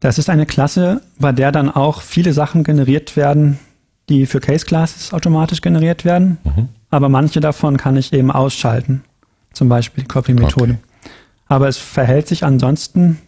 Das 0.00 0.18
ist 0.18 0.28
eine 0.28 0.46
Klasse, 0.46 1.00
bei 1.18 1.32
der 1.32 1.52
dann 1.52 1.70
auch 1.70 2.02
viele 2.02 2.32
Sachen 2.32 2.64
generiert 2.64 3.16
werden, 3.16 3.58
die 4.08 4.26
für 4.26 4.40
Case 4.40 4.66
Classes 4.66 5.12
automatisch 5.12 5.60
generiert 5.60 6.04
werden. 6.04 6.38
Mhm. 6.44 6.68
Aber 6.90 7.08
manche 7.08 7.40
davon 7.40 7.76
kann 7.76 7.96
ich 7.96 8.12
eben 8.12 8.30
ausschalten. 8.30 9.02
Zum 9.52 9.68
Beispiel 9.68 10.04
Copy-Methode. 10.04 10.72
Okay. 10.72 11.10
Aber 11.46 11.68
es 11.68 11.78
verhält 11.78 12.28
sich 12.28 12.44
ansonsten, 12.44 13.18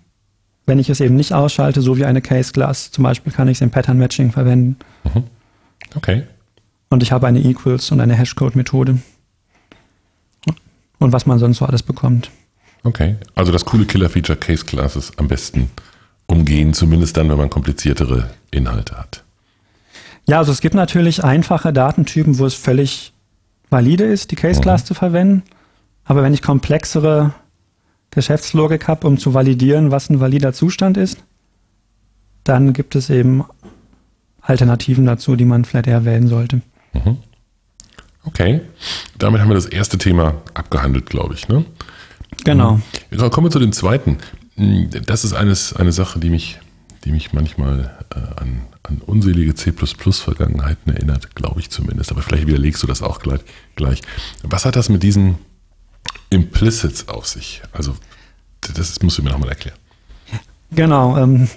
wenn 0.66 0.78
ich 0.78 0.90
es 0.90 1.00
eben 1.00 1.16
nicht 1.16 1.32
ausschalte, 1.32 1.80
so 1.80 1.96
wie 1.96 2.04
eine 2.04 2.20
Case 2.20 2.52
Class. 2.52 2.90
Zum 2.90 3.04
Beispiel 3.04 3.32
kann 3.32 3.48
ich 3.48 3.58
es 3.58 3.60
im 3.60 3.70
Pattern 3.70 3.98
Matching 3.98 4.32
verwenden. 4.32 4.76
Mhm. 5.04 5.24
Okay. 5.94 6.24
Und 6.88 7.02
ich 7.02 7.12
habe 7.12 7.26
eine 7.26 7.40
Equals 7.40 7.90
und 7.90 8.00
eine 8.00 8.14
Hashcode-Methode. 8.14 8.98
Und 10.98 11.12
was 11.12 11.26
man 11.26 11.38
sonst 11.38 11.58
so 11.58 11.66
alles 11.66 11.82
bekommt. 11.82 12.30
Okay. 12.82 13.16
Also 13.34 13.52
das 13.52 13.64
coole 13.64 13.84
Killer-Feature 13.84 14.38
Case 14.38 14.64
Classes 14.64 15.12
am 15.18 15.28
besten 15.28 15.70
umgehen, 16.26 16.74
zumindest 16.74 17.16
dann, 17.16 17.28
wenn 17.28 17.38
man 17.38 17.50
kompliziertere 17.50 18.30
Inhalte 18.50 18.96
hat. 18.96 19.22
Ja, 20.26 20.38
also 20.38 20.52
es 20.52 20.60
gibt 20.60 20.74
natürlich 20.74 21.22
einfache 21.22 21.72
Datentypen, 21.72 22.38
wo 22.38 22.46
es 22.46 22.54
völlig 22.54 23.12
valide 23.70 24.04
ist, 24.04 24.30
die 24.30 24.36
Case 24.36 24.60
Class 24.60 24.82
mhm. 24.82 24.86
zu 24.86 24.94
verwenden. 24.94 25.42
Aber 26.04 26.22
wenn 26.22 26.34
ich 26.34 26.42
komplexere 26.42 27.32
Geschäftslogik 28.10 28.88
habe, 28.88 29.06
um 29.06 29.18
zu 29.18 29.34
validieren, 29.34 29.90
was 29.90 30.08
ein 30.08 30.20
valider 30.20 30.52
Zustand 30.52 30.96
ist, 30.96 31.18
dann 32.44 32.72
gibt 32.72 32.94
es 32.94 33.10
eben 33.10 33.44
Alternativen 34.40 35.06
dazu, 35.06 35.36
die 35.36 35.44
man 35.44 35.64
vielleicht 35.64 35.88
eher 35.88 36.04
wählen 36.04 36.28
sollte. 36.28 36.62
Mhm. 36.92 37.18
Okay, 38.24 38.60
damit 39.18 39.40
haben 39.40 39.48
wir 39.48 39.54
das 39.54 39.66
erste 39.66 39.98
Thema 39.98 40.34
abgehandelt, 40.54 41.06
glaube 41.06 41.34
ich. 41.34 41.48
Ne? 41.48 41.64
Genau. 42.44 42.80
Mhm. 43.10 43.30
Kommen 43.30 43.46
wir 43.46 43.50
zu 43.50 43.58
dem 43.58 43.72
zweiten. 43.72 44.18
Das 44.56 45.24
ist 45.24 45.34
eines, 45.34 45.74
eine 45.74 45.92
Sache, 45.92 46.18
die 46.18 46.30
mich, 46.30 46.58
die 47.04 47.12
mich 47.12 47.32
manchmal 47.32 47.94
äh, 48.14 48.40
an, 48.40 48.62
an 48.82 49.02
unselige 49.04 49.54
C++-Vergangenheiten 49.54 50.94
erinnert, 50.94 51.34
glaube 51.34 51.60
ich 51.60 51.70
zumindest. 51.70 52.10
Aber 52.10 52.22
vielleicht 52.22 52.46
widerlegst 52.46 52.82
du 52.82 52.86
das 52.86 53.02
auch 53.02 53.18
gleich, 53.18 53.40
gleich. 53.74 54.00
Was 54.42 54.64
hat 54.64 54.76
das 54.76 54.88
mit 54.88 55.02
diesen 55.02 55.36
Implicits 56.30 57.08
auf 57.08 57.26
sich? 57.26 57.62
Also, 57.72 57.94
das 58.74 59.02
musst 59.02 59.18
du 59.18 59.22
mir 59.22 59.30
nochmal 59.30 59.50
erklären. 59.50 59.78
Genau. 60.72 61.16
Ähm, 61.18 61.48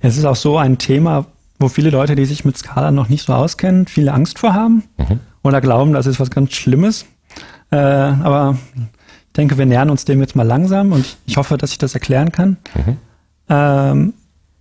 es 0.00 0.16
ist 0.16 0.24
auch 0.24 0.36
so 0.36 0.58
ein 0.58 0.78
Thema, 0.78 1.26
wo 1.58 1.68
viele 1.68 1.90
Leute, 1.90 2.14
die 2.14 2.26
sich 2.26 2.44
mit 2.44 2.58
Scala 2.58 2.90
noch 2.90 3.08
nicht 3.08 3.26
so 3.26 3.32
auskennen, 3.32 3.86
viele 3.86 4.12
Angst 4.12 4.38
vor 4.38 4.54
haben 4.54 4.84
mhm. 4.98 5.20
oder 5.42 5.60
glauben, 5.60 5.92
das 5.92 6.06
ist 6.06 6.20
was 6.20 6.30
ganz 6.30 6.52
Schlimmes. 6.52 7.06
Äh, 7.70 7.76
aber 7.76 8.58
denke, 9.36 9.58
wir 9.58 9.66
nähern 9.66 9.90
uns 9.90 10.04
dem 10.04 10.20
jetzt 10.20 10.36
mal 10.36 10.46
langsam 10.46 10.92
und 10.92 11.16
ich 11.26 11.36
hoffe, 11.36 11.56
dass 11.56 11.72
ich 11.72 11.78
das 11.78 11.94
erklären 11.94 12.32
kann. 12.32 12.56
Mhm. 12.74 12.96
Ähm, 13.48 14.14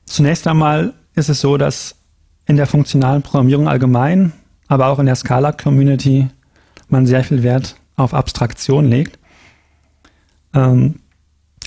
zunächst 0.05 0.47
einmal 0.47 0.93
ist 1.15 1.29
es 1.29 1.41
so, 1.41 1.57
dass 1.57 1.95
in 2.45 2.57
der 2.57 2.67
funktionalen 2.67 3.21
Programmierung 3.21 3.67
allgemein, 3.67 4.33
aber 4.67 4.87
auch 4.87 4.99
in 4.99 5.05
der 5.05 5.15
Scala-Community 5.15 6.27
man 6.89 7.05
sehr 7.05 7.23
viel 7.23 7.43
Wert 7.43 7.75
auf 7.95 8.13
Abstraktion 8.13 8.85
legt. 8.85 9.19
Ähm, 10.53 10.99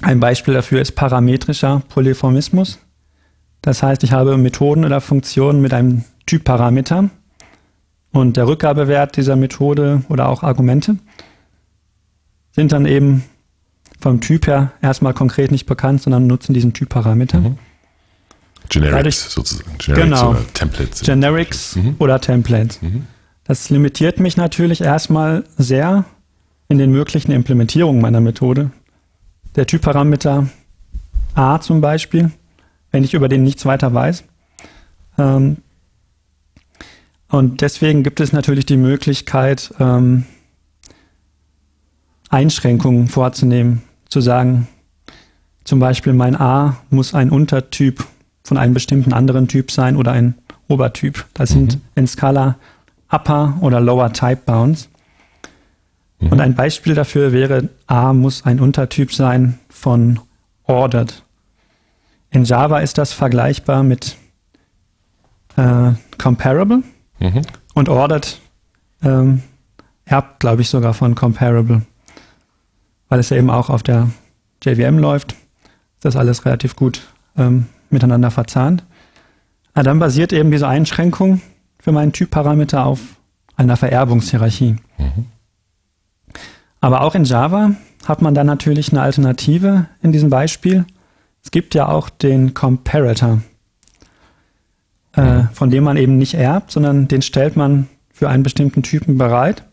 ein 0.03 0.21
Beispiel 0.21 0.55
dafür 0.55 0.83
ist 0.83 0.93
parametrischer 0.93 1.83
Polyformismus. 1.89 2.79
Das 3.63 3.83
heißt, 3.83 4.05
ich 4.05 4.13
habe 4.13 4.37
Methoden 4.37 4.85
oder 4.85 5.01
Funktionen 5.01 5.61
mit 5.63 5.73
einem 5.73 6.05
Typparameter 6.27 7.09
und 8.13 8.37
der 8.37 8.47
Rückgabewert 8.47 9.17
dieser 9.17 9.37
Methode 9.37 10.03
oder 10.09 10.29
auch 10.29 10.43
Argumente 10.43 10.99
sind 12.57 12.73
dann 12.73 12.87
eben 12.87 13.23
vom 14.01 14.21
Typ 14.21 14.47
her 14.49 14.73
erstmal 14.83 15.15
konkret 15.15 15.53
nicht 15.53 15.67
bekannt, 15.67 16.03
sondern 16.03 16.27
nutzen 16.27 16.55
diesen 16.55 16.73
Typparameter. 16.73 17.39
Mhm. 17.39 17.59
Generics 18.69 18.97
Dadurch, 18.97 19.17
sozusagen. 19.17 19.79
Generics 19.79 20.05
genau. 20.05 20.31
oder 20.31 20.53
Templates. 20.55 21.01
Generics 21.03 21.77
mhm. 21.77 21.95
oder 21.99 22.21
Templates. 22.21 22.83
Mhm. 22.83 23.07
Das 23.45 23.71
limitiert 23.71 24.19
mich 24.19 24.37
natürlich 24.37 24.81
erstmal 24.81 25.45
sehr 25.57 26.05
in 26.69 26.79
den 26.79 26.91
möglichen 26.91 27.31
Implementierungen 27.31 28.03
meiner 28.03 28.21
Methode. 28.21 28.71
Der 29.55 29.67
Typparameter 29.67 30.49
A 31.35 31.61
zum 31.61 31.81
Beispiel, 31.81 32.33
wenn 32.91 33.05
ich 33.05 33.15
über 33.15 33.29
den 33.29 33.45
nichts 33.45 33.67
weiter 33.67 33.95
weiß. 33.95 34.25
Ähm, 35.19 35.59
und 37.29 37.61
deswegen 37.61 38.03
gibt 38.03 38.19
es 38.21 38.33
natürlich 38.33 38.67
die 38.67 38.77
Möglichkeit, 38.79 39.73
ähm, 39.79 40.25
Einschränkungen 42.29 43.09
vorzunehmen, 43.09 43.83
zu 44.09 44.21
sagen, 44.21 44.69
zum 45.65 45.81
Beispiel 45.81 46.13
mein 46.13 46.39
A 46.41 46.77
muss 46.91 47.15
ein 47.15 47.31
Untertyp 47.31 48.05
von 48.45 48.57
einem 48.57 48.75
bestimmten 48.75 49.13
anderen 49.13 49.49
Typ 49.49 49.71
sein 49.71 49.97
oder 49.97 50.13
ein 50.13 50.35
Obertyp. 50.69 51.25
Das 51.35 51.51
mhm. 51.51 51.55
sind 51.55 51.79
in 51.95 52.07
Scala 52.07 52.57
Upper 53.11 53.59
oder 53.61 53.81
Lower 53.81 54.13
Type 54.13 54.43
Bounds. 54.47 54.89
Mhm. 56.21 56.29
Und 56.33 56.41
ein 56.41 56.55
Beispiel 56.55 56.95
dafür 56.95 57.33
wäre, 57.33 57.69
A 57.87 58.13
muss 58.13 58.45
ein 58.45 58.61
Untertyp 58.61 59.13
sein 59.13 59.59
von 59.69 60.21
ordered. 60.65 61.23
In 62.31 62.45
Java 62.45 62.79
ist 62.79 62.99
das 62.99 63.13
vergleichbar 63.13 63.83
mit 63.83 64.17
äh, 65.57 65.93
comparable 66.19 66.83
mhm. 67.19 67.43
und 67.75 67.89
ordered 67.89 68.41
ähm, 69.03 69.43
erbt, 70.05 70.41
glaube 70.41 70.63
ich, 70.63 70.69
sogar 70.69 70.95
von 70.95 71.15
comparable, 71.15 71.83
weil 73.17 73.21
es 73.21 73.31
ja 73.31 73.39
eben 73.39 73.49
auch 73.49 73.71
auf 73.71 73.83
der 73.83 74.11
JVM 74.63 74.99
läuft. 74.99 75.33
Ist 75.33 76.05
das 76.05 76.17
alles 76.17 76.45
relativ 76.45 76.77
gut 76.77 77.01
ähm, 77.39 77.65
miteinander 77.89 78.31
verzahnt. 78.31 78.85
Aber 79.73 79.85
dann 79.85 79.99
basiert 79.99 80.35
eben 80.35 80.51
diese 80.51 80.69
Einschränkung 80.69 81.41
für 81.79 81.93
meinen 81.93 82.13
Typparameter 82.13 82.85
auf 82.85 83.01
einer 83.57 83.79
Vererbungshierarchie. 83.79 84.77
Mhm. 84.99 85.27
Aber 86.83 87.01
auch 87.01 87.15
in 87.15 87.25
Java 87.25 87.71
hat 88.07 88.21
man 88.21 88.35
dann 88.35 88.47
natürlich 88.47 88.93
eine 88.93 89.01
Alternative 89.01 89.87
in 90.03 90.13
diesem 90.13 90.29
Beispiel. 90.29 90.85
Es 91.43 91.51
gibt 91.51 91.75
ja 91.75 91.89
auch 91.89 92.11
den 92.11 92.53
Comparator, 92.53 93.41
äh, 95.17 95.23
mhm. 95.23 95.49
von 95.55 95.71
dem 95.71 95.85
man 95.85 95.97
eben 95.97 96.19
nicht 96.19 96.35
erbt, 96.35 96.71
sondern 96.71 97.09
den 97.09 97.23
stellt 97.23 97.57
man 97.57 97.89
für 98.13 98.29
einen 98.29 98.43
bestimmten 98.43 98.83
Typen 98.83 99.17
bereit. 99.17 99.65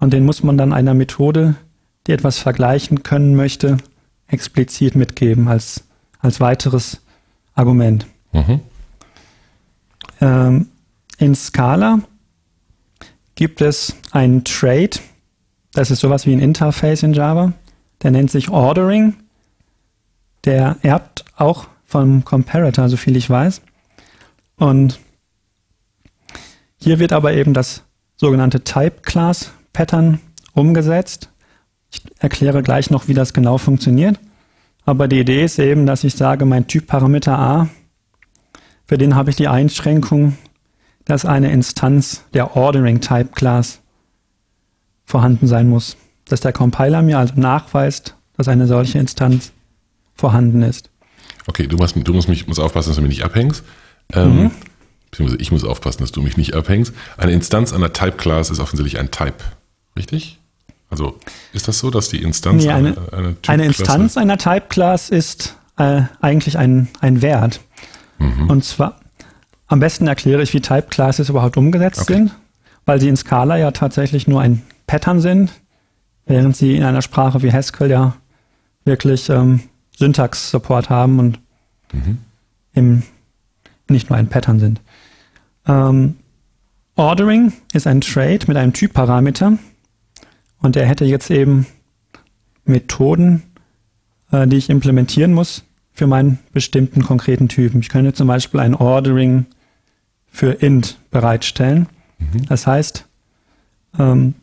Und 0.00 0.12
den 0.12 0.24
muss 0.24 0.42
man 0.42 0.58
dann 0.58 0.72
einer 0.72 0.94
Methode, 0.94 1.54
die 2.06 2.12
etwas 2.12 2.38
vergleichen 2.38 3.02
können 3.02 3.34
möchte, 3.34 3.78
explizit 4.26 4.94
mitgeben 4.94 5.48
als, 5.48 5.84
als 6.18 6.40
weiteres 6.40 7.00
Argument. 7.54 8.06
Mhm. 8.32 8.60
Ähm, 10.20 10.68
in 11.18 11.34
Scala 11.34 12.00
gibt 13.34 13.60
es 13.60 13.96
einen 14.10 14.44
Trade, 14.44 14.98
das 15.72 15.90
ist 15.90 16.00
sowas 16.00 16.26
wie 16.26 16.32
ein 16.32 16.40
Interface 16.40 17.02
in 17.02 17.14
Java, 17.14 17.52
der 18.02 18.10
nennt 18.10 18.30
sich 18.30 18.50
Ordering. 18.50 19.16
Der 20.44 20.76
erbt 20.82 21.24
auch 21.36 21.66
vom 21.86 22.24
Comparator, 22.24 22.88
so 22.88 22.96
viel 22.96 23.16
ich 23.16 23.30
weiß. 23.30 23.62
Und 24.56 25.00
hier 26.76 26.98
wird 26.98 27.12
aber 27.12 27.32
eben 27.32 27.54
das 27.54 27.82
sogenannte 28.16 28.62
Type 28.62 29.00
Class 29.02 29.52
Pattern 29.72 30.20
umgesetzt. 30.52 31.30
Ich 31.94 32.02
erkläre 32.18 32.62
gleich 32.62 32.90
noch, 32.90 33.06
wie 33.06 33.14
das 33.14 33.32
genau 33.32 33.58
funktioniert. 33.58 34.18
Aber 34.84 35.08
die 35.08 35.20
Idee 35.20 35.44
ist 35.44 35.58
eben, 35.58 35.86
dass 35.86 36.04
ich 36.04 36.14
sage, 36.14 36.44
mein 36.44 36.66
Typparameter 36.66 37.38
A, 37.38 37.68
für 38.86 38.98
den 38.98 39.14
habe 39.14 39.30
ich 39.30 39.36
die 39.36 39.48
Einschränkung, 39.48 40.36
dass 41.04 41.24
eine 41.24 41.52
Instanz 41.52 42.24
der 42.34 42.56
Ordering 42.56 43.00
Type 43.00 43.30
Class 43.34 43.80
vorhanden 45.04 45.46
sein 45.46 45.68
muss. 45.68 45.96
Dass 46.26 46.40
der 46.40 46.52
Compiler 46.52 47.02
mir 47.02 47.18
also 47.18 47.34
nachweist, 47.36 48.16
dass 48.36 48.48
eine 48.48 48.66
solche 48.66 48.98
Instanz 48.98 49.52
vorhanden 50.14 50.62
ist. 50.62 50.90
Okay, 51.46 51.66
du 51.66 51.76
musst, 51.76 51.96
du 51.96 52.12
musst, 52.12 52.28
mich, 52.28 52.46
musst 52.46 52.60
aufpassen, 52.60 52.90
dass 52.90 52.96
du 52.96 53.02
mich 53.02 53.10
nicht 53.10 53.24
abhängst. 53.24 53.62
Ähm, 54.12 54.44
mhm. 54.44 54.50
Beziehungsweise 55.10 55.40
ich 55.40 55.52
muss 55.52 55.64
aufpassen, 55.64 56.00
dass 56.00 56.12
du 56.12 56.22
mich 56.22 56.36
nicht 56.36 56.54
abhängst. 56.54 56.92
Eine 57.16 57.32
Instanz 57.32 57.72
einer 57.72 57.92
Type 57.92 58.16
Class 58.16 58.50
ist 58.50 58.58
offensichtlich 58.58 58.98
ein 58.98 59.10
Type. 59.10 59.36
Richtig? 59.96 60.40
Also 60.94 61.18
ist 61.52 61.66
das 61.66 61.80
so, 61.80 61.90
dass 61.90 62.08
die 62.08 62.22
Instanz 62.22 62.62
nee, 62.62 62.70
eine, 62.70 62.96
eine, 63.10 63.10
eine, 63.10 63.36
eine 63.48 63.64
Instanz 63.64 64.16
einer 64.16 64.38
Type 64.38 64.66
Class 64.68 65.10
ist 65.10 65.56
äh, 65.76 66.02
eigentlich 66.20 66.56
ein, 66.56 66.86
ein 67.00 67.20
Wert. 67.20 67.60
Mhm. 68.18 68.48
Und 68.48 68.64
zwar 68.64 69.00
am 69.66 69.80
besten 69.80 70.06
erkläre 70.06 70.40
ich, 70.40 70.54
wie 70.54 70.60
Type 70.60 70.86
Classes 70.90 71.28
überhaupt 71.28 71.56
umgesetzt 71.56 72.02
okay. 72.02 72.14
sind, 72.14 72.34
weil 72.86 73.00
sie 73.00 73.08
in 73.08 73.16
Scala 73.16 73.56
ja 73.56 73.72
tatsächlich 73.72 74.28
nur 74.28 74.40
ein 74.40 74.62
Pattern 74.86 75.20
sind, 75.20 75.50
während 76.26 76.56
sie 76.56 76.76
in 76.76 76.84
einer 76.84 77.02
Sprache 77.02 77.42
wie 77.42 77.52
Haskell 77.52 77.90
ja 77.90 78.14
wirklich 78.84 79.28
ähm, 79.30 79.62
Syntax-Support 79.98 80.90
haben 80.90 81.18
und 81.18 81.40
mhm. 81.92 82.18
im, 82.72 83.02
nicht 83.88 84.10
nur 84.10 84.16
ein 84.16 84.28
Pattern 84.28 84.60
sind. 84.60 84.80
Ähm, 85.66 86.18
Ordering 86.94 87.52
ist 87.72 87.88
ein 87.88 88.00
Trade 88.00 88.40
mit 88.46 88.56
einem 88.56 88.72
Typparameter 88.72 89.58
und 90.64 90.76
der 90.76 90.86
hätte 90.86 91.04
jetzt 91.04 91.30
eben 91.30 91.66
Methoden, 92.64 93.42
äh, 94.32 94.46
die 94.46 94.56
ich 94.56 94.70
implementieren 94.70 95.34
muss 95.34 95.62
für 95.92 96.06
meinen 96.06 96.38
bestimmten 96.54 97.02
konkreten 97.02 97.48
Typen. 97.50 97.80
Ich 97.80 97.90
könnte 97.90 98.14
zum 98.14 98.28
Beispiel 98.28 98.60
ein 98.60 98.74
Ordering 98.74 99.44
für 100.26 100.52
int 100.52 100.98
bereitstellen. 101.10 101.86
Mhm. 102.18 102.46
Das 102.46 102.66
heißt, 102.66 103.04
ähm, 103.98 104.36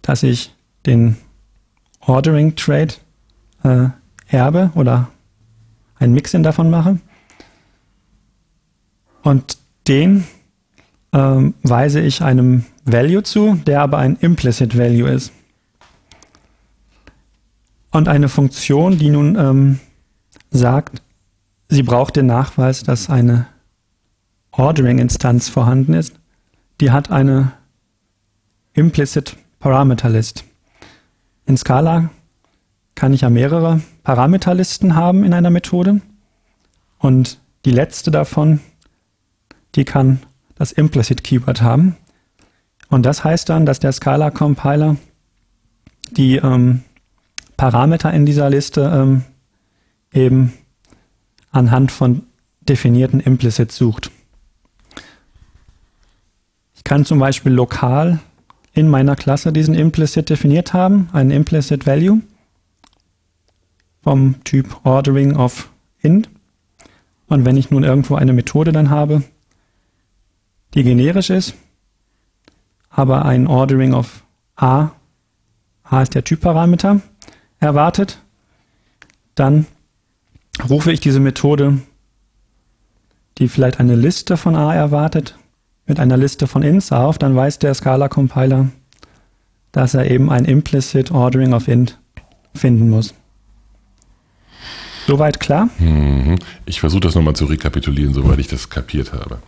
dass 0.00 0.22
ich 0.22 0.54
den 0.86 1.18
Ordering 2.00 2.56
Trade 2.56 2.94
äh, 3.62 3.88
erbe 4.28 4.70
oder 4.74 5.10
ein 5.98 6.14
Mixin 6.14 6.42
davon 6.42 6.70
mache. 6.70 6.98
Und 9.22 9.58
den 9.86 10.24
ähm, 11.12 11.54
weise 11.62 12.00
ich 12.00 12.22
einem 12.22 12.64
Value 12.84 13.22
zu, 13.22 13.54
der 13.66 13.82
aber 13.82 13.98
ein 13.98 14.16
Implicit 14.16 14.76
Value 14.76 15.08
ist. 15.08 15.32
Und 17.90 18.08
eine 18.08 18.28
Funktion, 18.28 18.98
die 18.98 19.10
nun 19.10 19.36
ähm, 19.36 19.80
sagt, 20.50 21.02
sie 21.68 21.82
braucht 21.82 22.16
den 22.16 22.26
Nachweis, 22.26 22.82
dass 22.84 23.10
eine 23.10 23.46
Ordering-Instanz 24.52 25.48
vorhanden 25.48 25.94
ist, 25.94 26.14
die 26.80 26.90
hat 26.90 27.10
eine 27.10 27.52
Implicit 28.74 29.36
Parameter 29.58 30.08
List. 30.08 30.44
In 31.46 31.56
Scala 31.56 32.10
kann 32.94 33.12
ich 33.12 33.22
ja 33.22 33.30
mehrere 33.30 33.80
Parameterlisten 34.04 34.94
haben 34.94 35.24
in 35.24 35.34
einer 35.34 35.50
Methode 35.50 36.00
und 36.98 37.40
die 37.64 37.70
letzte 37.70 38.10
davon, 38.10 38.60
die 39.74 39.84
kann 39.84 40.20
das 40.60 40.72
Implicit 40.72 41.24
Keyword 41.24 41.62
haben. 41.62 41.96
Und 42.90 43.06
das 43.06 43.24
heißt 43.24 43.48
dann, 43.48 43.64
dass 43.64 43.80
der 43.80 43.92
Scala 43.92 44.30
Compiler 44.30 44.96
die 46.10 46.36
ähm, 46.36 46.82
Parameter 47.56 48.12
in 48.12 48.26
dieser 48.26 48.50
Liste 48.50 48.82
ähm, 48.94 49.22
eben 50.12 50.52
anhand 51.50 51.90
von 51.90 52.24
definierten 52.60 53.20
Implicits 53.20 53.74
sucht. 53.74 54.10
Ich 56.74 56.84
kann 56.84 57.06
zum 57.06 57.18
Beispiel 57.18 57.52
lokal 57.52 58.18
in 58.74 58.86
meiner 58.86 59.16
Klasse 59.16 59.54
diesen 59.54 59.72
Implicit 59.72 60.28
definiert 60.28 60.74
haben, 60.74 61.08
einen 61.14 61.30
Implicit 61.30 61.86
Value 61.86 62.20
vom 64.02 64.44
Typ 64.44 64.84
Ordering 64.84 65.36
of 65.36 65.70
int. 66.02 66.28
Und 67.28 67.46
wenn 67.46 67.56
ich 67.56 67.70
nun 67.70 67.82
irgendwo 67.82 68.16
eine 68.16 68.34
Methode 68.34 68.72
dann 68.72 68.90
habe, 68.90 69.22
die 70.74 70.82
generisch 70.82 71.30
ist, 71.30 71.54
aber 72.88 73.24
ein 73.24 73.46
Ordering 73.46 73.94
of 73.94 74.24
a, 74.56 74.90
a 75.84 76.02
ist 76.02 76.14
der 76.14 76.24
Typparameter, 76.24 77.00
erwartet, 77.58 78.20
dann 79.34 79.66
rufe 80.68 80.92
ich 80.92 81.00
diese 81.00 81.20
Methode, 81.20 81.80
die 83.38 83.48
vielleicht 83.48 83.80
eine 83.80 83.96
Liste 83.96 84.36
von 84.36 84.56
a 84.56 84.74
erwartet, 84.74 85.36
mit 85.86 85.98
einer 85.98 86.16
Liste 86.16 86.46
von 86.46 86.62
ints 86.62 86.92
auf, 86.92 87.18
dann 87.18 87.34
weiß 87.34 87.58
der 87.58 87.74
Scala-Compiler, 87.74 88.68
dass 89.72 89.94
er 89.94 90.10
eben 90.10 90.30
ein 90.30 90.44
implicit 90.44 91.10
Ordering 91.10 91.52
of 91.52 91.68
int 91.68 91.98
finden 92.54 92.90
muss. 92.90 93.14
Soweit 95.10 95.40
klar? 95.40 95.68
Mhm. 95.80 96.38
Ich 96.66 96.78
versuche 96.78 97.00
das 97.00 97.16
nochmal 97.16 97.34
zu 97.34 97.46
rekapitulieren, 97.46 98.14
soweit 98.14 98.38
ich 98.38 98.46
das 98.46 98.70
kapiert 98.70 99.12
habe. 99.12 99.40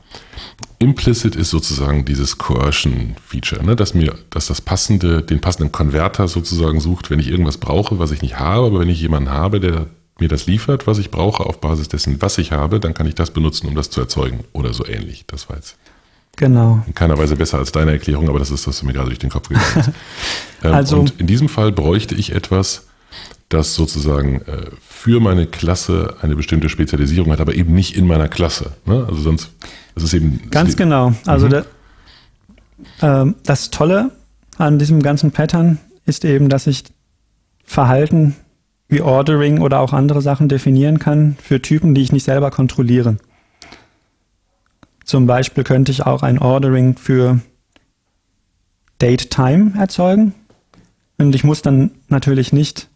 Implicit 0.81 1.37
ist 1.37 1.51
sozusagen 1.51 2.05
dieses 2.05 2.37
Coercion-Feature, 2.37 3.65
ne? 3.65 3.77
dass 3.77 3.95
mir, 3.95 4.13
dass 4.31 4.49
das 4.49 4.61
passende, 4.61 5.23
den 5.23 5.41
passenden 5.41 5.71
Konverter 5.71 6.27
sozusagen 6.27 6.81
sucht, 6.81 7.11
wenn 7.11 7.21
ich 7.21 7.29
irgendwas 7.29 7.59
brauche, 7.59 8.01
was 8.01 8.11
ich 8.11 8.23
nicht 8.23 8.41
habe, 8.41 8.67
aber 8.67 8.81
wenn 8.81 8.89
ich 8.89 9.01
jemanden 9.01 9.31
habe, 9.31 9.61
der 9.61 9.87
mir 10.19 10.27
das 10.27 10.47
liefert, 10.47 10.89
was 10.89 10.99
ich 10.99 11.13
brauche, 11.13 11.47
auf 11.47 11.61
Basis 11.61 11.87
dessen, 11.87 12.21
was 12.21 12.39
ich 12.39 12.51
habe, 12.51 12.81
dann 12.81 12.93
kann 12.93 13.07
ich 13.07 13.15
das 13.15 13.31
benutzen, 13.31 13.69
um 13.69 13.77
das 13.77 13.89
zu 13.89 14.01
erzeugen 14.01 14.41
oder 14.53 14.73
so 14.73 14.85
ähnlich. 14.85 15.27
Das 15.29 15.49
war 15.49 15.55
jetzt 15.55 15.77
Genau. 16.37 16.83
In 16.89 16.95
keiner 16.95 17.19
Weise 17.19 17.37
besser 17.37 17.59
als 17.59 17.71
deine 17.71 17.93
Erklärung, 17.93 18.29
aber 18.29 18.39
das 18.41 18.51
ist, 18.51 18.67
was 18.67 18.83
mir 18.83 18.95
gerade 18.95 19.09
durch 19.11 19.19
den 19.19 19.31
Kopf 19.31 19.49
gegangen 19.49 19.67
ist. 19.77 19.89
ähm, 20.65 20.73
also, 20.73 20.99
und 20.99 21.21
in 21.21 21.27
diesem 21.29 21.49
Fall 21.49 21.71
bräuchte 21.71 22.15
ich 22.15 22.35
etwas, 22.35 22.87
das 23.53 23.75
sozusagen 23.75 24.43
äh, 24.43 24.71
für 24.81 25.21
meine 25.21 25.47
Klasse 25.47 26.17
eine 26.23 26.37
bestimmte 26.37 26.69
Spezialisierung 26.69 27.33
hat, 27.33 27.41
aber 27.41 27.55
eben 27.55 27.75
nicht 27.75 27.97
in 27.97 28.07
meiner 28.07 28.29
Klasse. 28.29 28.73
Ne? 28.87 29.05
Also 29.09 29.21
sonst, 29.21 29.51
das 29.95 30.05
ist 30.05 30.15
eben. 30.15 30.51
Ganz 30.51 30.77
genau. 30.77 31.13
Also 31.27 31.47
mhm. 31.47 31.51
der, 33.01 33.27
äh, 33.27 33.33
das 33.45 33.71
Tolle 33.71 34.11
an 34.59 34.79
diesem 34.79 35.03
ganzen 35.03 35.33
Pattern 35.33 35.79
ist 36.07 36.25
eben, 36.25 36.49
dass 36.49 36.67
ich 36.67 36.85
Verhalten 37.65 38.37
wie 38.89 39.01
Ordering 39.01 39.61
oder 39.61 39.81
auch 39.81 39.93
andere 39.93 40.21
Sachen 40.21 40.49
definieren 40.49 40.99
kann 40.99 41.37
für 41.43 41.63
Typen, 41.63 41.95
die 41.95 42.03
ich 42.03 42.13
nicht 42.13 42.25
selber 42.25 42.51
kontrolliere. 42.51 43.17
Zum 45.05 45.27
Beispiel 45.27 45.65
könnte 45.65 45.91
ich 45.91 46.05
auch 46.05 46.23
ein 46.23 46.39
Ordering 46.39 46.97
für 46.97 47.41
Date-Time 49.01 49.73
erzeugen. 49.79 50.35
Und 51.19 51.35
ich 51.35 51.45
muss 51.45 51.63
dann 51.63 51.91
natürlich 52.09 52.53
nicht 52.53 52.89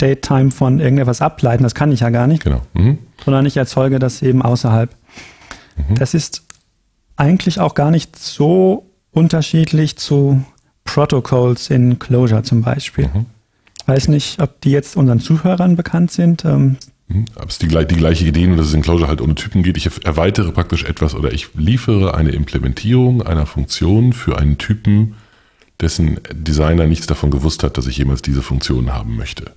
Date-Time 0.00 0.50
von 0.50 0.80
irgendetwas 0.80 1.20
ableiten, 1.20 1.62
das 1.62 1.74
kann 1.74 1.92
ich 1.92 2.00
ja 2.00 2.10
gar 2.10 2.26
nicht. 2.26 2.44
Genau. 2.44 2.62
Mhm. 2.74 2.98
Sondern 3.24 3.46
ich 3.46 3.56
erzeuge 3.56 3.98
das 3.98 4.22
eben 4.22 4.42
außerhalb. 4.42 4.90
Mhm. 5.76 5.94
Das 5.94 6.14
ist 6.14 6.42
eigentlich 7.16 7.60
auch 7.60 7.74
gar 7.74 7.90
nicht 7.90 8.16
so 8.16 8.90
unterschiedlich 9.12 9.96
zu 9.96 10.42
Protocols 10.84 11.70
in 11.70 11.98
Clojure 11.98 12.42
zum 12.42 12.62
Beispiel. 12.62 13.08
Mhm. 13.12 13.26
Ich 13.82 13.88
weiß 13.88 14.08
nicht, 14.08 14.40
ob 14.40 14.60
die 14.60 14.70
jetzt 14.70 14.96
unseren 14.96 15.20
Zuhörern 15.20 15.76
bekannt 15.76 16.10
sind. 16.10 16.44
Ähm, 16.44 16.76
hm? 17.08 17.24
Aber 17.34 17.46
es 17.46 17.54
ist 17.54 17.62
die, 17.62 17.68
die, 17.68 17.96
gleiche 17.96 18.24
Idee, 18.24 18.46
nur 18.46 18.56
dass 18.56 18.66
es 18.66 18.74
in 18.74 18.82
Clojure 18.82 19.08
halt 19.08 19.20
ohne 19.20 19.34
Typen 19.34 19.62
geht. 19.62 19.76
Ich 19.76 19.88
erweitere 20.04 20.52
praktisch 20.52 20.84
etwas 20.84 21.14
oder 21.14 21.32
ich 21.32 21.48
liefere 21.54 22.14
eine 22.14 22.30
Implementierung 22.30 23.22
einer 23.22 23.46
Funktion 23.46 24.12
für 24.12 24.38
einen 24.38 24.58
Typen, 24.58 25.14
dessen 25.80 26.20
Designer 26.32 26.86
nichts 26.86 27.06
davon 27.06 27.30
gewusst 27.30 27.62
hat, 27.64 27.76
dass 27.76 27.86
ich 27.86 27.98
jemals 27.98 28.22
diese 28.22 28.42
Funktion 28.42 28.92
haben 28.92 29.16
möchte. 29.16 29.52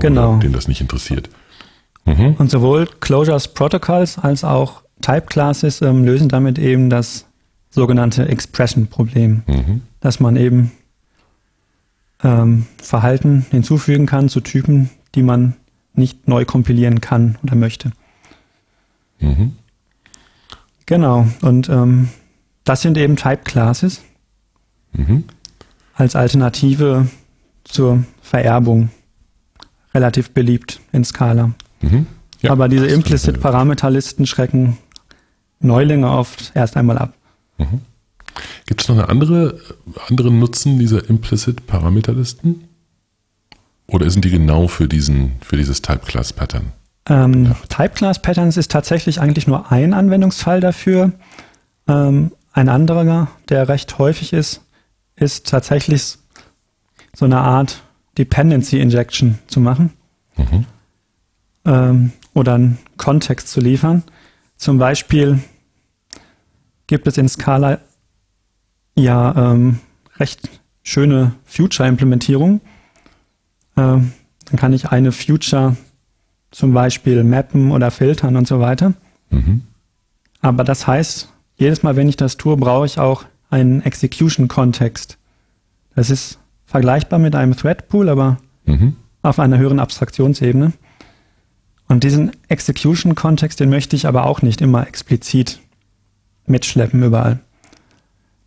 Genau. 0.00 0.36
den 0.38 0.52
das 0.52 0.68
nicht 0.68 0.80
interessiert. 0.80 1.30
Mhm. 2.04 2.34
Und 2.38 2.50
sowohl 2.50 2.86
Clojures 3.00 3.48
Protocols 3.48 4.18
als 4.18 4.44
auch 4.44 4.82
Type 5.00 5.26
Classes 5.26 5.82
ähm, 5.82 6.04
lösen 6.04 6.28
damit 6.28 6.58
eben 6.58 6.90
das 6.90 7.26
sogenannte 7.70 8.28
Expression-Problem, 8.28 9.42
mhm. 9.46 9.82
dass 10.00 10.20
man 10.20 10.36
eben 10.36 10.72
ähm, 12.22 12.66
Verhalten 12.82 13.46
hinzufügen 13.50 14.06
kann 14.06 14.28
zu 14.28 14.40
Typen, 14.40 14.90
die 15.14 15.22
man 15.22 15.54
nicht 15.94 16.28
neu 16.28 16.44
kompilieren 16.44 17.00
kann 17.00 17.38
oder 17.42 17.54
möchte. 17.54 17.92
Mhm. 19.20 19.56
Genau, 20.86 21.26
und 21.42 21.68
ähm, 21.68 22.08
das 22.64 22.82
sind 22.82 22.96
eben 22.96 23.16
Type 23.16 23.42
Classes 23.44 24.02
mhm. 24.92 25.24
als 25.94 26.16
Alternative 26.16 27.08
zur 27.64 28.04
Vererbung 28.22 28.90
relativ 29.94 30.30
beliebt 30.30 30.80
in 30.92 31.04
Scala. 31.04 31.52
Mhm. 31.80 32.06
Ja, 32.40 32.52
Aber 32.52 32.68
diese 32.68 32.86
implicit 32.86 33.40
Parameterlisten 33.40 34.26
schrecken 34.26 34.78
Neulinge 35.60 36.10
oft 36.10 36.52
erst 36.54 36.76
einmal 36.76 36.98
ab. 36.98 37.14
Mhm. 37.58 37.80
Gibt 38.66 38.82
es 38.82 38.88
noch 38.88 38.96
eine 38.96 39.08
andere, 39.08 39.58
anderen 40.08 40.38
Nutzen 40.38 40.78
dieser 40.78 41.08
implicit 41.08 41.66
Parameterlisten? 41.66 42.68
Oder 43.86 44.10
sind 44.10 44.24
die 44.24 44.30
genau 44.30 44.68
für 44.68 44.86
diesen, 44.86 45.32
für 45.40 45.56
dieses 45.56 45.82
Type-Class-Pattern? 45.82 46.72
Ähm, 47.06 47.54
Type-Class-Patterns 47.68 48.56
ist 48.56 48.70
tatsächlich 48.70 49.20
eigentlich 49.20 49.46
nur 49.46 49.72
ein 49.72 49.94
Anwendungsfall 49.94 50.60
dafür. 50.60 51.12
Ähm, 51.88 52.32
ein 52.52 52.68
anderer, 52.68 53.28
der 53.48 53.68
recht 53.68 53.98
häufig 53.98 54.32
ist, 54.32 54.60
ist 55.16 55.48
tatsächlich 55.48 56.18
so 57.16 57.24
eine 57.24 57.38
Art 57.38 57.82
Dependency 58.18 58.80
Injection 58.80 59.38
zu 59.46 59.60
machen 59.60 59.92
mhm. 60.36 60.66
ähm, 61.64 62.12
oder 62.34 62.54
einen 62.54 62.78
Kontext 62.96 63.48
zu 63.48 63.60
liefern. 63.60 64.02
Zum 64.56 64.78
Beispiel 64.78 65.38
gibt 66.86 67.06
es 67.06 67.16
in 67.16 67.28
Scala 67.28 67.78
ja 68.94 69.52
ähm, 69.52 69.78
recht 70.16 70.50
schöne 70.82 71.32
Future-Implementierung. 71.44 72.60
Ähm, 73.76 74.12
dann 74.46 74.56
kann 74.56 74.72
ich 74.72 74.90
eine 74.90 75.12
Future 75.12 75.76
zum 76.50 76.72
Beispiel 76.72 77.22
mappen 77.24 77.70
oder 77.70 77.90
filtern 77.90 78.36
und 78.36 78.48
so 78.48 78.58
weiter. 78.58 78.94
Mhm. 79.30 79.62
Aber 80.40 80.64
das 80.64 80.86
heißt, 80.86 81.32
jedes 81.56 81.82
Mal, 81.82 81.96
wenn 81.96 82.08
ich 82.08 82.16
das 82.16 82.36
tue, 82.36 82.56
brauche 82.56 82.86
ich 82.86 82.98
auch 82.98 83.24
einen 83.50 83.82
Execution-Kontext. 83.82 85.18
Das 85.94 86.10
ist 86.10 86.38
vergleichbar 86.68 87.18
mit 87.18 87.34
einem 87.34 87.56
Thread-Pool, 87.56 88.10
aber 88.10 88.36
mhm. 88.66 88.94
auf 89.22 89.40
einer 89.40 89.58
höheren 89.58 89.80
Abstraktionsebene. 89.80 90.72
Und 91.88 92.04
diesen 92.04 92.32
Execution-Kontext, 92.48 93.58
den 93.58 93.70
möchte 93.70 93.96
ich 93.96 94.06
aber 94.06 94.26
auch 94.26 94.42
nicht 94.42 94.60
immer 94.60 94.86
explizit 94.86 95.58
mitschleppen 96.46 97.02
überall. 97.02 97.40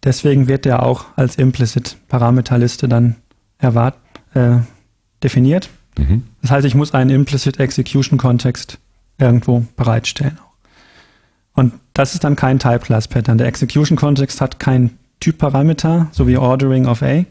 Deswegen 0.04 0.48
wird 0.48 0.66
der 0.66 0.84
auch 0.84 1.06
als 1.16 1.36
implicit 1.36 1.98
Parameterliste 2.08 2.88
dann 2.88 3.16
erwart 3.58 3.96
äh, 4.36 4.58
definiert. 5.24 5.70
Mhm. 5.98 6.24
Das 6.44 6.52
heißt, 6.52 6.66
ich 6.66 6.76
muss 6.76 6.94
einen 6.94 7.10
implicit 7.10 7.60
Execution 7.60 8.20
Kontext 8.20 8.78
irgendwo 9.18 9.66
bereitstellen. 9.76 10.38
Und 11.54 11.74
das 11.94 12.14
ist 12.14 12.24
dann 12.24 12.36
kein 12.36 12.60
Type 12.60 12.80
Class 12.80 13.08
Pattern. 13.08 13.40
Der 13.40 13.48
Execution 13.48 13.98
Kontext 13.98 14.42
hat 14.42 14.60
kein 14.60 14.92
Typparameter, 15.20 16.08
so 16.12 16.28
wie 16.28 16.38
Ordering 16.38 16.86
of 16.86 17.02
A, 17.02 17.26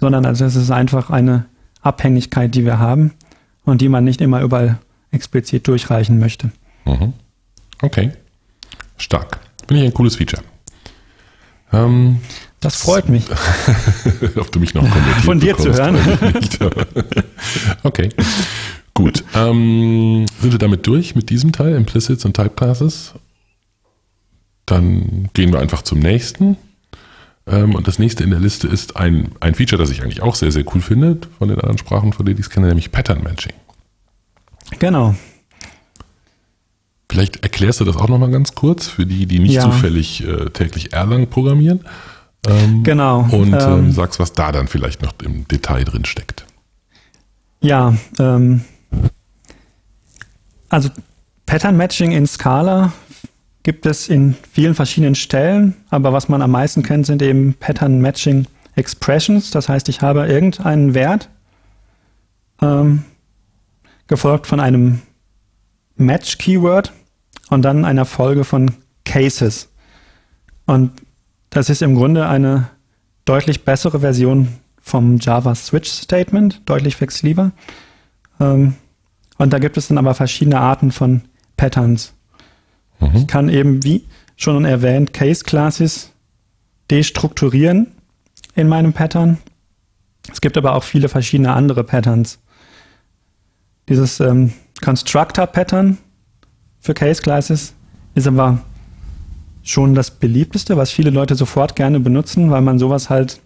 sondern 0.00 0.26
also 0.26 0.44
es 0.44 0.56
ist 0.56 0.70
einfach 0.70 1.10
eine 1.10 1.46
Abhängigkeit, 1.80 2.54
die 2.54 2.64
wir 2.64 2.78
haben 2.78 3.12
und 3.64 3.80
die 3.80 3.88
man 3.88 4.04
nicht 4.04 4.20
immer 4.20 4.40
überall 4.42 4.78
explizit 5.10 5.66
durchreichen 5.68 6.18
möchte. 6.18 6.50
Mhm. 6.84 7.12
Okay. 7.82 8.12
Stark. 8.96 9.40
Finde 9.66 9.82
ich 9.82 9.88
ein 9.88 9.94
cooles 9.94 10.16
Feature. 10.16 10.42
Ähm, 11.72 12.20
das 12.60 12.76
freut 12.76 13.08
mich. 13.08 13.24
Ob 14.36 14.50
du 14.50 14.58
mich 14.58 14.74
noch 14.74 14.82
kommentiert 14.90 15.24
Von 15.24 15.40
dir 15.40 15.56
zu 15.56 15.72
hören. 15.72 15.96
okay. 17.84 18.08
Gut. 18.94 19.22
Ähm, 19.34 20.26
sind 20.40 20.52
wir 20.52 20.58
damit 20.58 20.86
durch 20.86 21.14
mit 21.14 21.30
diesem 21.30 21.52
Teil, 21.52 21.74
Implicits 21.74 22.24
und 22.24 22.34
Typeclasses? 22.34 23.14
Dann 24.66 25.30
gehen 25.34 25.52
wir 25.52 25.60
einfach 25.60 25.82
zum 25.82 26.00
nächsten. 26.00 26.56
Ähm, 27.48 27.74
und 27.74 27.88
das 27.88 27.98
nächste 27.98 28.24
in 28.24 28.30
der 28.30 28.40
Liste 28.40 28.68
ist 28.68 28.96
ein, 28.96 29.30
ein 29.40 29.54
Feature, 29.54 29.80
das 29.80 29.90
ich 29.90 30.02
eigentlich 30.02 30.22
auch 30.22 30.34
sehr, 30.34 30.52
sehr 30.52 30.64
cool 30.74 30.80
finde 30.80 31.18
von 31.38 31.48
den 31.48 31.58
anderen 31.58 31.78
Sprachen, 31.78 32.12
von 32.12 32.26
denen 32.26 32.38
ich 32.38 32.46
es 32.46 32.50
kenne, 32.50 32.68
nämlich 32.68 32.92
Pattern 32.92 33.22
Matching. 33.22 33.54
Genau. 34.78 35.14
Vielleicht 37.10 37.42
erklärst 37.42 37.80
du 37.80 37.84
das 37.84 37.96
auch 37.96 38.08
nochmal 38.08 38.30
ganz 38.30 38.54
kurz 38.54 38.86
für 38.86 39.06
die, 39.06 39.26
die 39.26 39.38
nicht 39.38 39.54
ja. 39.54 39.62
zufällig 39.62 40.26
äh, 40.26 40.50
täglich 40.50 40.92
Erlang 40.92 41.28
programmieren. 41.28 41.80
Ähm, 42.46 42.82
genau. 42.82 43.26
Und 43.30 43.54
ähm, 43.54 43.60
ähm, 43.60 43.92
sagst, 43.92 44.20
was 44.20 44.32
da 44.32 44.52
dann 44.52 44.68
vielleicht 44.68 45.02
noch 45.02 45.14
im 45.24 45.48
Detail 45.48 45.84
drin 45.84 46.04
steckt. 46.04 46.44
Ja, 47.60 47.96
ähm, 48.18 48.60
also 50.68 50.90
Pattern 51.46 51.76
Matching 51.76 52.12
in 52.12 52.26
Scala 52.26 52.92
gibt 53.62 53.86
es 53.86 54.08
in 54.08 54.34
vielen 54.50 54.74
verschiedenen 54.74 55.14
Stellen, 55.14 55.74
aber 55.90 56.12
was 56.12 56.28
man 56.28 56.42
am 56.42 56.50
meisten 56.50 56.82
kennt, 56.82 57.06
sind 57.06 57.22
eben 57.22 57.54
Pattern 57.54 58.00
Matching 58.00 58.46
Expressions. 58.76 59.50
Das 59.50 59.68
heißt, 59.68 59.88
ich 59.88 60.00
habe 60.00 60.26
irgendeinen 60.26 60.94
Wert, 60.94 61.28
ähm, 62.62 63.04
gefolgt 64.06 64.46
von 64.46 64.60
einem 64.60 65.02
Match-Keyword 65.96 66.92
und 67.50 67.62
dann 67.62 67.84
einer 67.84 68.04
Folge 68.04 68.44
von 68.44 68.70
Cases. 69.04 69.68
Und 70.66 70.92
das 71.50 71.70
ist 71.70 71.82
im 71.82 71.94
Grunde 71.94 72.26
eine 72.26 72.68
deutlich 73.24 73.64
bessere 73.64 74.00
Version 74.00 74.48
vom 74.80 75.18
Java 75.18 75.54
Switch 75.54 75.90
Statement, 75.90 76.62
deutlich 76.66 76.96
flexibler. 76.96 77.52
Ähm, 78.40 78.74
und 79.36 79.52
da 79.52 79.58
gibt 79.58 79.76
es 79.76 79.88
dann 79.88 79.98
aber 79.98 80.14
verschiedene 80.14 80.60
Arten 80.60 80.90
von 80.90 81.22
Patterns. 81.56 82.14
Mhm. 83.00 83.16
Ich 83.16 83.26
kann 83.26 83.48
eben, 83.48 83.82
wie 83.84 84.04
schon 84.36 84.64
erwähnt, 84.64 85.12
Case 85.12 85.44
Classes 85.44 86.12
destrukturieren 86.90 87.88
in 88.54 88.68
meinem 88.68 88.92
Pattern. 88.92 89.38
Es 90.32 90.40
gibt 90.40 90.56
aber 90.56 90.74
auch 90.74 90.84
viele 90.84 91.08
verschiedene 91.08 91.52
andere 91.52 91.84
Patterns. 91.84 92.38
Dieses 93.88 94.20
ähm, 94.20 94.52
Constructor 94.82 95.46
Pattern 95.46 95.98
für 96.80 96.94
Case 96.94 97.22
Classes 97.22 97.74
ist 98.14 98.26
aber 98.26 98.58
schon 99.62 99.94
das 99.94 100.10
beliebteste, 100.10 100.76
was 100.76 100.90
viele 100.90 101.10
Leute 101.10 101.34
sofort 101.34 101.76
gerne 101.76 102.00
benutzen, 102.00 102.50
weil 102.50 102.62
man 102.62 102.78
sowas 102.78 103.10
halt 103.10 103.40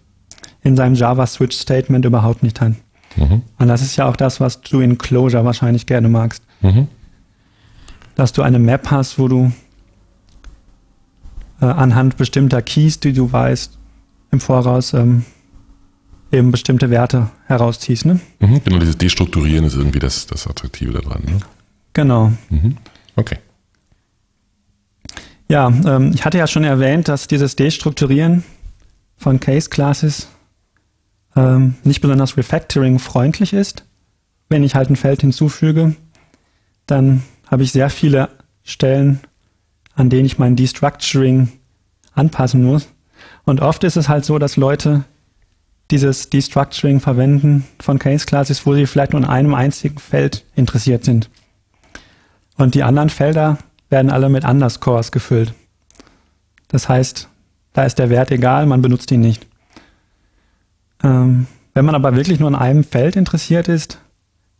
in 0.61 0.75
seinem 0.75 0.95
Java 0.95 1.27
Switch 1.27 1.57
Statement 1.57 2.05
überhaupt 2.05 2.43
nicht 2.43 2.61
hat. 2.61 2.73
Mhm. 3.15 3.41
Und 3.57 3.67
das 3.67 3.81
ist 3.81 3.95
ja 3.95 4.07
auch 4.07 4.15
das, 4.15 4.39
was 4.39 4.61
du 4.61 4.79
in 4.79 4.97
Clojure 4.97 5.45
wahrscheinlich 5.45 5.85
gerne 5.85 6.09
magst. 6.09 6.43
Mhm. 6.61 6.87
Dass 8.15 8.33
du 8.33 8.41
eine 8.41 8.59
Map 8.59 8.91
hast, 8.91 9.17
wo 9.17 9.27
du 9.27 9.51
äh, 11.61 11.65
anhand 11.65 12.17
bestimmter 12.17 12.61
Keys, 12.61 12.99
die 12.99 13.13
du 13.13 13.31
weißt, 13.31 13.77
im 14.31 14.39
Voraus 14.39 14.93
ähm, 14.93 15.25
eben 16.31 16.51
bestimmte 16.51 16.89
Werte 16.89 17.29
herausziehst. 17.45 18.05
Ne? 18.05 18.19
Mhm, 18.39 18.63
genau, 18.63 18.79
dieses 18.79 18.97
Destrukturieren 18.97 19.65
ist 19.65 19.75
irgendwie 19.75 19.99
das, 19.99 20.25
das 20.25 20.47
Attraktive 20.47 20.91
daran. 20.91 21.23
Ne? 21.25 21.39
Genau. 21.93 22.33
Mhm. 22.49 22.77
Okay. 23.15 23.37
Ja, 25.47 25.67
ähm, 25.67 26.11
ich 26.13 26.25
hatte 26.25 26.37
ja 26.37 26.47
schon 26.47 26.63
erwähnt, 26.63 27.07
dass 27.07 27.27
dieses 27.27 27.55
Destrukturieren 27.55 28.43
von 29.17 29.39
Case 29.39 29.69
Classes 29.69 30.27
ähm, 31.35 31.75
nicht 31.83 32.01
besonders 32.01 32.37
Refactoring 32.37 32.99
freundlich 32.99 33.53
ist. 33.53 33.85
Wenn 34.49 34.63
ich 34.63 34.75
halt 34.75 34.89
ein 34.89 34.95
Feld 34.95 35.21
hinzufüge, 35.21 35.95
dann 36.87 37.23
habe 37.53 37.61
ich 37.61 37.71
sehr 37.71 37.91
viele 37.91 38.29
Stellen, 38.63 39.19
an 39.93 40.09
denen 40.09 40.25
ich 40.25 40.39
mein 40.39 40.55
Destructuring 40.55 41.49
anpassen 42.15 42.63
muss. 42.63 42.89
Und 43.45 43.61
oft 43.61 43.83
ist 43.83 43.95
es 43.95 44.09
halt 44.09 44.25
so, 44.25 44.39
dass 44.39 44.57
Leute 44.57 45.03
dieses 45.91 46.31
Destructuring 46.31 46.99
verwenden 46.99 47.65
von 47.79 47.99
Case 47.99 48.25
Classes, 48.25 48.65
wo 48.65 48.73
sie 48.73 48.87
vielleicht 48.87 49.11
nur 49.11 49.21
in 49.21 49.27
einem 49.27 49.53
einzigen 49.53 49.99
Feld 49.99 50.45
interessiert 50.55 51.05
sind. 51.05 51.29
Und 52.57 52.73
die 52.73 52.81
anderen 52.81 53.09
Felder 53.09 53.59
werden 53.89 54.09
alle 54.09 54.29
mit 54.29 54.45
Underscores 54.45 55.11
gefüllt. 55.11 55.53
Das 56.69 56.89
heißt, 56.89 57.29
da 57.73 57.83
ist 57.83 57.99
der 57.99 58.09
Wert 58.09 58.31
egal, 58.31 58.65
man 58.65 58.81
benutzt 58.81 59.11
ihn 59.11 59.21
nicht. 59.21 59.45
Ähm, 61.03 61.45
wenn 61.75 61.85
man 61.85 61.93
aber 61.93 62.15
wirklich 62.15 62.39
nur 62.39 62.49
in 62.49 62.55
einem 62.55 62.83
Feld 62.83 63.15
interessiert 63.15 63.67
ist, 63.67 63.99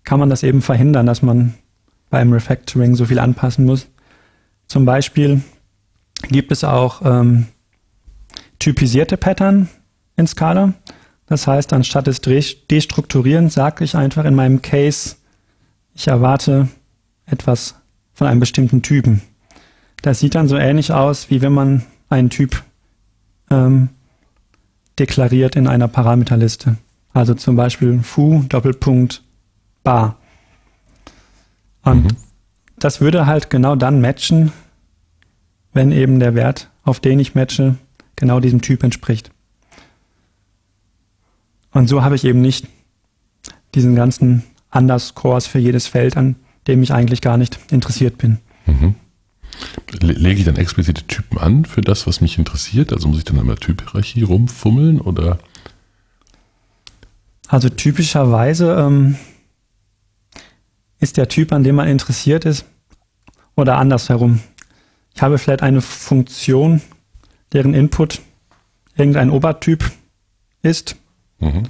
kann 0.04 0.20
man 0.20 0.30
das 0.30 0.44
eben 0.44 0.62
verhindern, 0.62 1.08
dass 1.08 1.24
man 1.24 1.56
beim 2.14 2.32
Refactoring 2.32 2.94
so 2.94 3.06
viel 3.06 3.18
anpassen 3.18 3.66
muss. 3.66 3.88
Zum 4.68 4.86
Beispiel 4.86 5.42
gibt 6.30 6.52
es 6.52 6.64
auch 6.64 7.02
ähm, 7.04 7.48
typisierte 8.60 9.18
Pattern 9.18 9.68
in 10.16 10.28
Scala. 10.28 10.74
Das 11.26 11.48
heißt, 11.48 11.74
anstatt 11.74 12.06
des 12.06 12.22
Destrukturieren 12.22 13.50
sage 13.50 13.84
ich 13.84 13.96
einfach 13.96 14.26
in 14.26 14.36
meinem 14.36 14.62
Case, 14.62 15.16
ich 15.96 16.08
erwarte 16.08 16.68
etwas 17.26 17.82
von 18.14 18.28
einem 18.28 18.40
bestimmten 18.40 18.84
Typen. 18.84 19.24
Das 20.04 20.20
sieht 20.20 20.36
dann 20.36 20.48
so 20.48 20.56
ähnlich 20.56 20.92
aus, 20.92 21.32
wie 21.32 21.42
wenn 21.42 21.54
man 21.54 21.82
einen 22.10 22.30
Typ 22.30 22.62
ähm, 23.50 23.90
deklariert 25.00 25.56
in 25.56 25.66
einer 25.66 25.88
Parameterliste. 25.88 26.78
Also 27.12 27.34
zum 27.34 27.56
Beispiel 27.56 28.04
foo 28.04 28.44
Doppelpunkt 28.48 29.24
bar. 29.84 30.20
Und 31.84 32.04
mhm. 32.06 32.18
das 32.80 33.02
würde 33.02 33.26
halt 33.26 33.50
genau 33.50 33.76
dann 33.76 34.02
matchen, 34.02 34.52
wenn 35.74 35.92
eben 35.92 36.20
der 36.20 36.36
Wert, 36.36 36.70
auf 36.84 37.00
den 37.00 37.20
ich 37.20 37.36
matche, 37.36 37.76
genau 38.16 38.40
diesem 38.40 38.62
Typ 38.62 38.84
entspricht. 38.84 39.32
Und 41.72 41.88
so 41.88 42.04
habe 42.04 42.16
ich 42.16 42.24
eben 42.24 42.42
nicht 42.42 42.68
diesen 43.74 43.96
ganzen 43.96 44.44
Underscores 44.72 45.48
für 45.48 45.60
jedes 45.60 45.88
Feld, 45.88 46.18
an 46.18 46.36
dem 46.68 46.84
ich 46.84 46.94
eigentlich 46.94 47.22
gar 47.22 47.38
nicht 47.38 47.60
interessiert 47.72 48.18
bin. 48.18 48.38
Mhm. 48.66 48.96
Lege 50.02 50.40
ich 50.40 50.46
dann 50.46 50.56
explizite 50.56 51.06
Typen 51.06 51.38
an 51.38 51.66
für 51.66 51.82
das, 51.82 52.08
was 52.08 52.22
mich 52.22 52.38
interessiert? 52.38 52.92
Also 52.94 53.08
muss 53.08 53.20
ich 53.20 53.24
dann 53.24 53.40
einmal 53.40 53.56
Typhierarchie 53.56 54.24
rumfummeln 54.24 55.00
oder? 55.00 55.40
Also 57.48 57.70
typischerweise 57.70 58.76
ähm, 58.80 59.16
ist 61.04 61.18
der 61.18 61.28
Typ, 61.28 61.52
an 61.52 61.64
dem 61.64 61.76
man 61.76 61.88
interessiert 61.88 62.46
ist, 62.46 62.66
oder 63.56 63.78
andersherum. 63.78 64.40
Ich 65.14 65.22
habe 65.22 65.38
vielleicht 65.38 65.62
eine 65.62 65.82
Funktion, 65.82 66.82
deren 67.52 67.74
Input 67.74 68.22
irgendein 68.96 69.30
Obertyp 69.30 69.92
ist. 70.62 70.96
Mhm. 71.40 71.64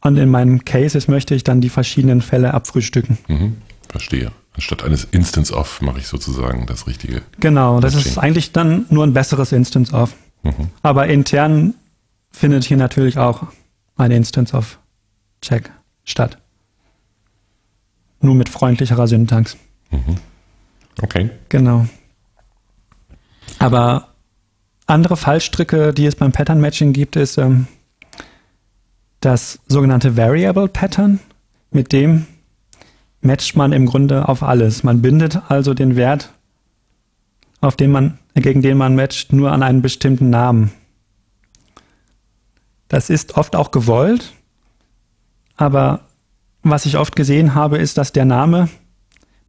Und 0.00 0.16
in 0.16 0.30
meinem 0.30 0.64
Cases 0.64 1.06
möchte 1.06 1.34
ich 1.34 1.44
dann 1.44 1.60
die 1.60 1.68
verschiedenen 1.68 2.22
Fälle 2.22 2.54
abfrühstücken. 2.54 3.18
Mhm. 3.28 3.58
Verstehe. 3.88 4.32
Anstatt 4.54 4.82
eines 4.82 5.04
Instance 5.04 5.52
of 5.52 5.82
mache 5.82 5.98
ich 5.98 6.06
sozusagen 6.06 6.66
das 6.66 6.86
richtige. 6.86 7.22
Genau, 7.40 7.80
das 7.80 7.94
Matching. 7.94 8.12
ist 8.12 8.18
eigentlich 8.18 8.52
dann 8.52 8.86
nur 8.88 9.04
ein 9.04 9.12
besseres 9.12 9.52
Instance 9.52 9.92
of. 9.92 10.14
Mhm. 10.42 10.70
Aber 10.82 11.08
intern 11.08 11.74
findet 12.32 12.64
hier 12.64 12.78
natürlich 12.78 13.18
auch 13.18 13.48
ein 13.96 14.10
Instance 14.10 14.54
of 14.56 14.78
Check 15.42 15.70
statt. 16.04 16.38
Nur 18.26 18.34
mit 18.34 18.48
freundlicherer 18.48 19.06
Syntax. 19.06 19.56
Mhm. 19.92 20.16
Okay. 21.00 21.30
Genau. 21.48 21.86
Aber 23.60 24.08
andere 24.86 25.16
Fallstricke, 25.16 25.94
die 25.94 26.06
es 26.06 26.16
beim 26.16 26.32
Pattern 26.32 26.60
Matching 26.60 26.92
gibt, 26.92 27.14
ist 27.14 27.38
ähm, 27.38 27.68
das 29.20 29.60
sogenannte 29.68 30.16
Variable 30.16 30.66
Pattern. 30.66 31.20
Mit 31.70 31.92
dem 31.92 32.26
matcht 33.20 33.54
man 33.54 33.72
im 33.72 33.86
Grunde 33.86 34.28
auf 34.28 34.42
alles. 34.42 34.82
Man 34.82 35.02
bindet 35.02 35.40
also 35.48 35.72
den 35.72 35.94
Wert, 35.94 36.32
auf 37.60 37.76
den 37.76 37.92
man, 37.92 38.18
gegen 38.34 38.60
den 38.60 38.76
man 38.76 38.96
matcht, 38.96 39.32
nur 39.32 39.52
an 39.52 39.62
einen 39.62 39.82
bestimmten 39.82 40.30
Namen. 40.30 40.72
Das 42.88 43.08
ist 43.08 43.36
oft 43.36 43.54
auch 43.54 43.70
gewollt, 43.70 44.32
aber 45.56 46.05
was 46.70 46.86
ich 46.86 46.96
oft 46.96 47.16
gesehen 47.16 47.54
habe, 47.54 47.78
ist, 47.78 47.98
dass 47.98 48.12
der 48.12 48.24
Name, 48.24 48.68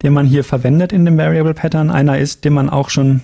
den 0.02 0.12
man 0.12 0.26
hier 0.26 0.44
verwendet 0.44 0.92
in 0.92 1.04
dem 1.04 1.16
Variable 1.18 1.54
Pattern, 1.54 1.90
einer 1.90 2.18
ist, 2.18 2.44
den 2.44 2.52
man 2.52 2.70
auch 2.70 2.90
schon 2.90 3.22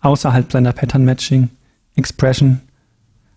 außerhalb 0.00 0.50
seiner 0.50 0.72
Pattern 0.72 1.04
Matching 1.04 1.50
Expression 1.96 2.60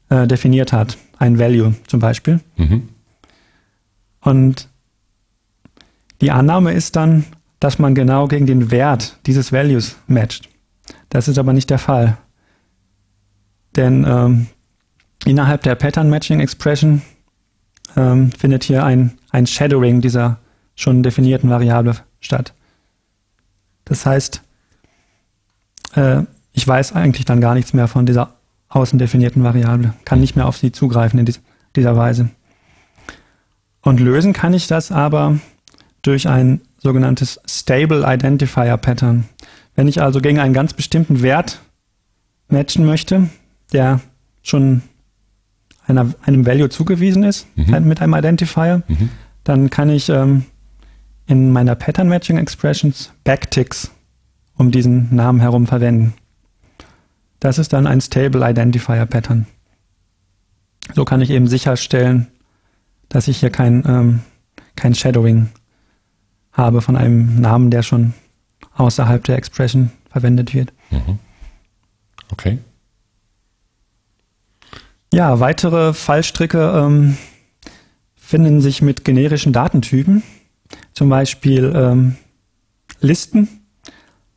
äh, 0.09 0.27
definiert 0.27 0.73
hat. 0.73 0.97
Ein 1.17 1.39
Value 1.39 1.75
zum 1.87 1.99
Beispiel. 1.99 2.39
Mhm. 2.57 2.89
Und 4.21 4.69
die 6.21 6.31
Annahme 6.31 6.73
ist 6.73 6.95
dann, 6.95 7.25
dass 7.59 7.79
man 7.79 7.95
genau 7.95 8.27
gegen 8.27 8.45
den 8.45 8.71
Wert 8.71 9.17
dieses 9.25 9.51
Values 9.51 9.95
matcht. 10.07 10.49
Das 11.09 11.27
ist 11.27 11.37
aber 11.37 11.53
nicht 11.53 11.69
der 11.69 11.79
Fall. 11.79 12.17
Denn 13.75 14.05
ähm, 14.07 14.47
innerhalb 15.25 15.63
der 15.63 15.75
Pattern 15.75 16.09
Matching 16.09 16.39
Expression 16.39 17.01
ähm, 17.95 18.32
findet 18.32 18.63
hier 18.63 18.84
ein, 18.84 19.17
ein 19.32 19.47
Shadowing 19.47 20.01
dieser 20.01 20.39
schon 20.75 21.03
definierten 21.03 21.49
Variable 21.49 21.95
statt. 22.19 22.53
Das 23.86 24.06
heißt, 24.06 24.41
äh, 25.95 26.23
ich 26.53 26.67
weiß 26.67 26.93
eigentlich 26.93 27.25
dann 27.25 27.41
gar 27.41 27.53
nichts 27.53 27.73
mehr 27.73 27.88
von 27.88 28.06
dieser 28.06 28.34
außen 28.69 28.97
definierten 28.97 29.43
Variable, 29.43 29.93
kann 30.06 30.19
nicht 30.19 30.36
mehr 30.36 30.47
auf 30.47 30.58
sie 30.58 30.71
zugreifen 30.71 31.19
in 31.19 31.32
dieser 31.75 31.95
Weise. 31.95 32.29
Und 33.82 33.99
lösen 33.99 34.34
kann 34.34 34.53
ich 34.53 34.67
das 34.67 34.91
aber 34.91 35.39
durch 36.01 36.27
ein 36.27 36.62
sogenanntes 36.79 37.39
Stable 37.45 38.03
Identifier 38.06 38.77
Pattern. 38.77 39.25
Wenn 39.75 39.88
ich 39.88 40.01
also 40.01 40.21
gegen 40.21 40.39
einen 40.39 40.53
ganz 40.53 40.73
bestimmten 40.73 41.21
Wert 41.21 41.60
matchen 42.47 42.86
möchte, 42.86 43.29
der 43.71 43.99
schon 44.41 44.84
einer, 45.97 46.13
einem 46.23 46.45
Value 46.45 46.69
zugewiesen 46.69 47.23
ist 47.23 47.47
mhm. 47.56 47.88
mit 47.88 48.01
einem 48.01 48.13
Identifier, 48.13 48.84
mhm. 48.88 49.10
dann 49.43 49.69
kann 49.69 49.89
ich 49.89 50.10
ähm, 50.10 50.45
in 51.27 51.51
meiner 51.51 51.75
Pattern 51.75 52.10
Matching 52.10 52.38
Expressions 52.38 53.12
Backticks 53.23 53.91
um 54.56 54.71
diesen 54.71 55.13
Namen 55.15 55.39
herum 55.39 55.67
verwenden. 55.67 56.13
Das 57.39 57.58
ist 57.58 57.73
dann 57.73 57.88
ein 57.88 58.01
Stable 58.01 58.47
Identifier 58.49 59.06
Pattern. 59.06 59.47
So 60.93 61.06
kann 61.06 61.21
ich 61.21 61.29
eben 61.29 61.47
sicherstellen, 61.47 62.27
dass 63.10 63.27
ich 63.27 63.39
hier 63.39 63.49
kein, 63.49 63.84
ähm, 63.88 64.19
kein 64.75 64.95
Shadowing 64.95 65.49
habe 66.51 66.82
von 66.82 66.95
einem 66.95 67.39
Namen, 67.39 67.71
der 67.71 67.84
schon 67.84 68.13
außerhalb 68.75 69.23
der 69.23 69.38
Expression 69.38 69.91
verwendet 70.10 70.53
wird. 70.53 70.73
Mhm. 70.91 71.19
Okay. 72.32 72.60
Ja, 75.13 75.39
weitere 75.39 75.93
Fallstricke 75.93 76.73
ähm, 76.76 77.17
finden 78.15 78.62
sich 78.62 78.82
mit 78.82 79.06
generischen 79.06 79.54
Datentypen, 79.54 80.23
zum 80.91 81.08
Beispiel 81.08 81.71
ähm, 81.76 82.15
Listen. 82.99 83.47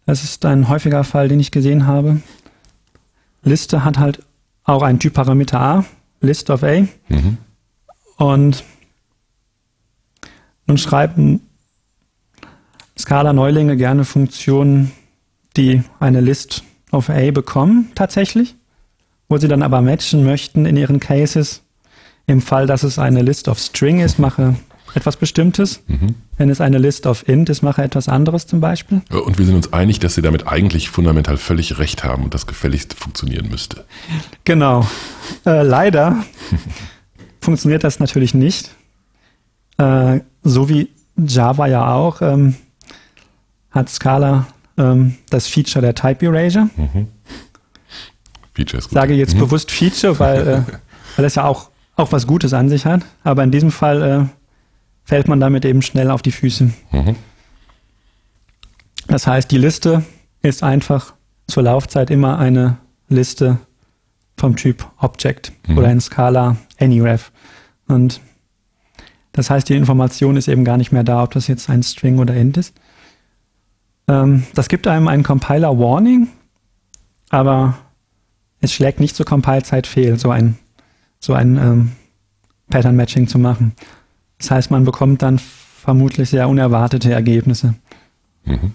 Das 0.05 0.23
ist 0.23 0.45
ein 0.45 0.69
häufiger 0.69 1.03
Fall, 1.03 1.29
den 1.29 1.41
ich 1.41 1.51
gesehen 1.51 1.87
habe. 1.87 2.21
Liste 3.43 3.87
hat 3.87 3.97
halt 3.97 4.23
auch 4.65 4.83
einen 4.83 4.99
Typparameter 4.99 5.59
A, 5.59 5.85
List 6.21 6.51
of 6.51 6.63
A. 6.63 6.83
Mhm. 7.09 7.39
Und 8.19 8.63
nun 10.67 10.77
schreiben 10.77 11.41
Scala-Neulinge 12.99 13.79
gerne 13.79 14.05
Funktionen, 14.05 14.93
die 15.57 15.83
eine 16.01 16.21
List 16.21 16.65
of 16.93 17.09
A 17.09 17.31
bekommen, 17.31 17.93
tatsächlich, 17.95 18.57
wo 19.29 19.39
sie 19.39 19.49
dann 19.49 19.63
aber 19.63 19.81
matchen 19.81 20.25
möchten 20.25 20.67
in 20.67 20.77
ihren 20.77 21.01
Cases. 21.01 21.63
Im 22.27 22.43
Fall, 22.43 22.67
dass 22.67 22.83
es 22.83 22.99
eine 22.99 23.23
List 23.23 23.49
of 23.49 23.59
String 23.59 24.01
ist, 24.01 24.19
mache 24.19 24.57
etwas 24.95 25.17
Bestimmtes. 25.17 25.83
Mhm. 25.87 26.15
Wenn 26.39 26.51
es 26.51 26.61
eine 26.61 26.79
List 26.79 27.07
of 27.07 27.29
Int 27.29 27.49
ist, 27.51 27.63
mache 27.63 27.83
etwas 27.83 28.09
anderes 28.09 28.47
zum 28.47 28.61
Beispiel. 28.61 29.03
Und 29.11 29.39
wir 29.39 29.45
sind 29.45 29.55
uns 29.55 29.73
einig, 29.73 30.01
dass 30.01 30.15
sie 30.15 30.23
damit 30.23 30.47
eigentlich 30.47 30.91
fundamental 30.91 31.37
völlig 31.37 31.79
recht 31.79 32.03
haben 32.03 32.25
und 32.25 32.35
das 32.35 32.47
gefälligst 32.47 32.95
funktionieren 32.95 33.49
müsste. 33.49 33.85
Genau. 34.45 34.87
Äh, 35.45 35.63
leider 35.63 36.25
funktioniert 37.41 37.85
das 37.85 38.01
natürlich 38.01 38.35
nicht. 38.35 38.71
Äh, 39.79 40.21
so 40.43 40.69
wie 40.69 40.91
Java 41.17 41.67
ja 41.67 41.93
auch. 41.93 42.23
Ähm, 42.23 42.57
hat 43.71 43.91
Scala 43.91 44.47
ähm, 44.79 45.17
das 45.31 45.47
Feature 45.47 45.83
der 45.83 45.95
Type 45.95 46.25
Erasure. 46.27 46.71
Mhm. 46.77 47.09
Feature 48.57 48.79
ist 48.79 48.89
gut. 48.89 48.95
Sage 48.95 49.15
jetzt 49.15 49.35
mhm. 49.35 49.41
bewusst 49.41 49.71
Feature, 49.71 50.19
weil, 50.19 50.49
äh, 50.49 50.63
weil 51.17 51.25
es 51.25 51.35
ja 51.35 51.45
auch, 51.45 51.71
auch 51.95 52.13
was 52.13 52.27
Gutes 52.27 52.53
an 52.55 52.69
sich 52.69 52.87
hat. 52.87 53.03
Aber 53.23 53.45
in 53.45 53.51
diesem 53.51 53.71
Fall 53.71 54.03
äh, 54.03 54.25
fällt 55.05 55.29
man 55.29 55.41
damit 55.41 55.65
eben 55.65 55.83
schnell 55.83 56.11
auf 56.11 56.23
die 56.23 56.33
Füße. 56.33 56.71
Mhm. 56.91 57.17
Das 59.09 59.27
heißt, 59.27 59.51
die 59.51 59.59
Liste 59.59 60.05
ist 60.43 60.63
einfach 60.63 61.15
zur 61.47 61.63
Laufzeit 61.63 62.11
immer 62.11 62.39
eine 62.39 62.79
Liste 63.09 63.59
vom 64.37 64.57
Typ 64.57 64.87
Object 64.99 65.53
mhm. 65.69 65.79
oder 65.79 65.91
in 65.91 66.01
Scala 66.01 66.57
AnyRef. 66.81 67.31
Und 67.89 68.21
das 69.33 69.51
heißt, 69.51 69.69
die 69.69 69.77
Information 69.77 70.37
ist 70.37 70.49
eben 70.49 70.65
gar 70.65 70.77
nicht 70.77 70.93
mehr 70.93 71.05
da, 71.05 71.23
ob 71.23 71.33
das 71.33 71.47
jetzt 71.47 71.69
ein 71.69 71.83
String 71.83 72.19
oder 72.19 72.35
Int 72.35 72.57
ist. 72.57 72.75
Ähm, 74.09 74.45
das 74.55 74.69
gibt 74.69 74.87
einem 74.87 75.09
einen 75.09 75.23
Compiler 75.23 75.79
Warning, 75.79 76.29
aber 77.29 77.77
es 78.61 78.73
schlägt 78.73 79.01
nicht 79.01 79.17
zur 79.17 79.27
Compile-Zeit 79.27 79.87
fehl, 79.87 80.19
so 80.19 80.31
ein, 80.31 80.59
so 81.19 81.35
ein 81.35 81.57
ähm, 81.57 81.93
Pattern 82.69 82.97
Matching 82.97 83.29
zu 83.29 83.39
machen. 83.39 83.73
Das 84.39 84.51
heißt, 84.51 84.71
man 84.71 84.85
bekommt 84.85 85.23
dann 85.23 85.39
vermutlich 85.39 86.31
sehr 86.31 86.49
unerwartete 86.49 87.13
Ergebnisse. 87.13 87.75
Mhm. 88.45 88.73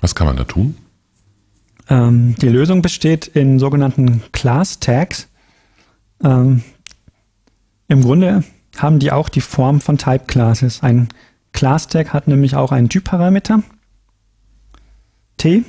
Was 0.00 0.14
kann 0.14 0.26
man 0.26 0.36
da 0.36 0.44
tun? 0.44 0.76
Ähm, 1.88 2.34
die 2.40 2.48
Lösung 2.48 2.82
besteht 2.82 3.26
in 3.28 3.58
sogenannten 3.58 4.22
Class 4.32 4.80
Tags. 4.80 5.28
Ähm, 6.22 6.62
Im 7.88 8.02
Grunde 8.02 8.44
haben 8.76 8.98
die 8.98 9.12
auch 9.12 9.28
die 9.28 9.40
Form 9.40 9.80
von 9.80 9.98
Type 9.98 10.24
Classes. 10.26 10.82
Ein 10.82 11.08
Class 11.52 11.88
Tag 11.88 12.12
hat 12.12 12.28
nämlich 12.28 12.56
auch 12.56 12.72
einen 12.72 12.88
Typparameter 12.88 13.62
T. 15.38 15.64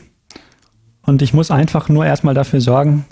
Und 1.03 1.21
ich 1.21 1.33
muss 1.33 1.51
einfach 1.51 1.87
nur 1.87 2.05
erstmal 2.05 2.33
dafür 2.33 2.59
sorgen, 2.59 3.05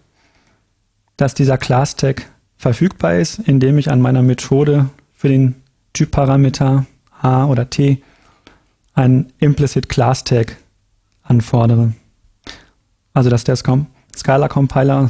dass 1.18 1.34
dieser 1.34 1.58
Class 1.58 1.96
Tag 1.96 2.30
verfügbar 2.58 3.16
ist, 3.16 3.40
indem 3.40 3.78
ich 3.78 3.92
an 3.92 4.02
meiner 4.02 4.22
Methode 4.22 4.90
für 5.14 5.30
den 5.30 5.56
Typparameter 5.94 6.86
A 7.22 7.46
oder 7.46 7.70
T 7.70 8.02
einen 8.94 9.32
Implicit 9.40 9.90
Class 9.90 10.24
Tag 10.24 10.58
anfordere. 11.24 11.94
Also, 13.14 13.30
dass 13.30 13.44
der 13.44 13.56
Scala 13.56 14.48
Compiler 14.48 15.10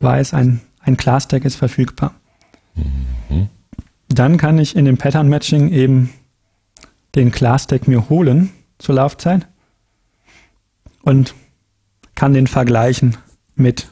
weiß, 0.00 0.34
ein, 0.34 0.60
ein 0.80 0.96
Class 0.96 1.28
Tag 1.28 1.44
ist 1.44 1.56
verfügbar. 1.56 2.14
Mhm. 2.74 3.48
Dann 4.08 4.36
kann 4.38 4.58
ich 4.58 4.76
in 4.76 4.84
dem 4.84 4.96
Pattern 4.96 5.28
Matching 5.28 5.70
eben 5.70 6.10
den 7.14 7.30
Class 7.30 7.66
Tag 7.66 7.88
mir 7.88 8.08
holen 8.08 8.50
zur 8.78 8.94
Laufzeit 8.94 9.46
und 11.02 11.34
kann 12.14 12.34
den 12.34 12.46
vergleichen 12.46 13.16
mit, 13.54 13.88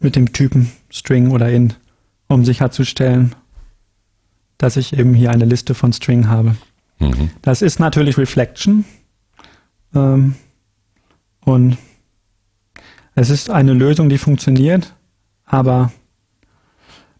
mit 0.00 0.16
dem 0.16 0.32
Typen 0.32 0.70
String 0.90 1.30
oder 1.30 1.50
Int 1.50 1.78
um 2.28 2.44
sicherzustellen, 2.44 3.34
dass 4.58 4.76
ich 4.76 4.96
eben 4.96 5.14
hier 5.14 5.30
eine 5.30 5.44
Liste 5.44 5.74
von 5.74 5.92
String 5.92 6.28
habe. 6.28 6.56
Mhm. 6.98 7.30
Das 7.42 7.62
ist 7.62 7.80
natürlich 7.80 8.18
Reflection. 8.18 8.84
Ähm, 9.94 10.34
und 11.44 11.76
es 13.14 13.30
ist 13.30 13.50
eine 13.50 13.72
Lösung, 13.72 14.08
die 14.08 14.18
funktioniert, 14.18 14.94
aber 15.44 15.92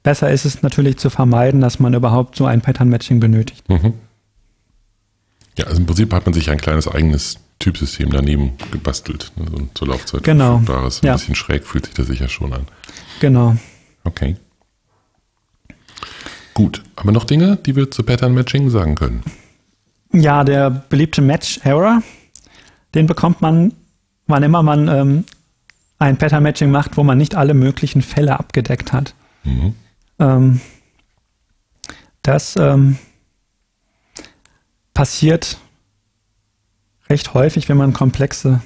besser 0.03 0.31
ist 0.31 0.45
es 0.45 0.63
natürlich 0.63 0.99
zu 0.99 1.11
vermeiden, 1.11 1.61
dass 1.61 1.81
man 1.81 1.95
überhaupt 1.95 2.37
so 2.37 2.47
ein 2.47 2.61
Pattern-Matching 2.61 3.21
benötigt. 3.21 3.69
Mhm. 3.69 3.95
Ja, 5.59 5.67
also 5.67 5.79
im 5.79 5.87
Prinzip 5.87 6.13
hat 6.13 6.27
man 6.27 6.33
sich 6.33 6.51
ein 6.51 6.59
kleines 6.59 6.87
eigenes 6.87 7.39
Typsystem 7.61 8.11
daneben 8.11 8.55
gebastelt. 8.73 9.31
Ne, 9.37 9.47
so 9.51 9.69
zur 9.75 9.89
Laufzeit 9.89 10.25
genau. 10.25 10.59
verfügbares. 10.59 11.03
Ein 11.03 11.07
ja. 11.07 11.13
bisschen 11.13 11.35
schräg 11.37 11.65
fühlt 11.65 11.87
sich 11.87 11.95
das 11.95 12.09
sicher 12.09 12.29
schon 12.29 12.53
an. 12.53 12.67
Genau. 13.21 13.57
Okay. 14.03 14.37
Gut, 16.55 16.83
aber 16.97 17.13
noch 17.13 17.25
Dinge, 17.25 17.57
die 17.57 17.77
wir 17.77 17.91
zu 17.91 18.03
Pattern 18.03 18.35
Matching 18.35 18.71
sagen 18.71 18.95
können? 18.95 19.23
Ja, 20.13 20.43
der 20.43 20.71
beliebte 20.71 21.23
Match 21.23 21.61
Error, 21.63 22.03
den 22.95 23.07
bekommt 23.07 23.41
man, 23.41 23.73
wann 24.27 24.43
immer 24.43 24.63
man 24.63 24.89
ähm, 24.89 25.25
ein 25.99 26.17
Pattern 26.17 26.43
Matching 26.43 26.71
macht, 26.71 26.97
wo 26.97 27.05
man 27.05 27.19
nicht 27.19 27.35
alle 27.35 27.55
möglichen 27.55 28.03
Fälle 28.03 28.39
abgedeckt 28.39 28.93
hat. 28.93 29.15
Mhm. 29.45 29.75
Ähm, 30.19 30.61
das 32.23 32.57
ähm, 32.57 32.99
passiert 34.95 35.59
recht 37.11 37.35
häufig, 37.35 37.69
wenn 37.69 37.77
man 37.77 37.93
komplexe 37.93 38.63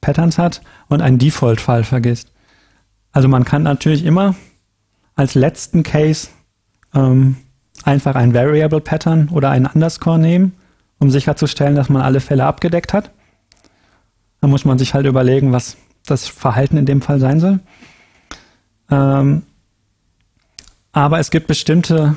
Patterns 0.00 0.38
hat 0.38 0.62
und 0.88 1.02
einen 1.02 1.18
Default-Fall 1.18 1.84
vergisst. 1.84 2.32
Also 3.12 3.28
man 3.28 3.44
kann 3.44 3.62
natürlich 3.62 4.04
immer 4.04 4.34
als 5.16 5.34
letzten 5.34 5.82
Case 5.82 6.28
ähm, 6.94 7.36
einfach 7.84 8.14
ein 8.14 8.32
Variable 8.32 8.80
Pattern 8.80 9.28
oder 9.28 9.50
einen 9.50 9.66
Underscore 9.66 10.18
nehmen, 10.18 10.54
um 10.98 11.10
sicherzustellen, 11.10 11.74
dass 11.74 11.88
man 11.88 12.02
alle 12.02 12.20
Fälle 12.20 12.44
abgedeckt 12.44 12.92
hat. 12.92 13.10
Dann 14.40 14.50
muss 14.50 14.64
man 14.64 14.78
sich 14.78 14.94
halt 14.94 15.06
überlegen, 15.06 15.52
was 15.52 15.76
das 16.06 16.28
Verhalten 16.28 16.76
in 16.76 16.86
dem 16.86 17.02
Fall 17.02 17.20
sein 17.20 17.40
soll. 17.40 17.60
Ähm, 18.90 19.42
aber 20.92 21.18
es 21.18 21.30
gibt 21.30 21.46
bestimmte 21.46 22.16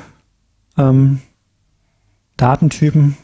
ähm, 0.76 1.20
Datentypen, 2.36 3.16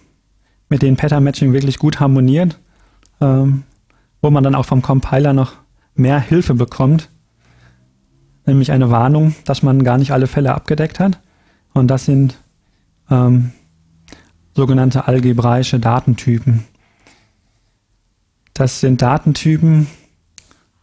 mit 0.71 0.81
denen 0.81 0.97
Pattern 0.97 1.25
Matching 1.25 1.53
wirklich 1.53 1.79
gut 1.79 2.01
harmoniert, 2.01 2.59
ähm, 3.21 3.65
wo 4.23 4.31
man 4.31 4.43
dann 4.43 4.55
auch 4.55 4.65
vom 4.65 4.81
Compiler 4.81 5.35
noch 5.35 5.55
mehr 5.95 6.21
Hilfe 6.21 6.55
bekommt, 6.55 7.11
nämlich 8.47 8.73
eine 8.73 8.91
Warnung, 8.91 9.35
dass 9.45 9.63
man 9.63 9.85
gar 9.85 9.99
nicht 9.99 10.13
alle 10.13 10.27
Fälle 10.27 10.55
abgedeckt 10.55 10.99
hat. 11.01 11.21
Und 11.75 11.89
das 11.89 12.07
sind 12.07 12.39
ähm, 13.11 13.53
sogenannte 14.55 15.07
algebraische 15.07 15.79
Datentypen. 15.79 16.65
Das 18.55 18.81
sind 18.81 19.03
Datentypen 19.03 19.89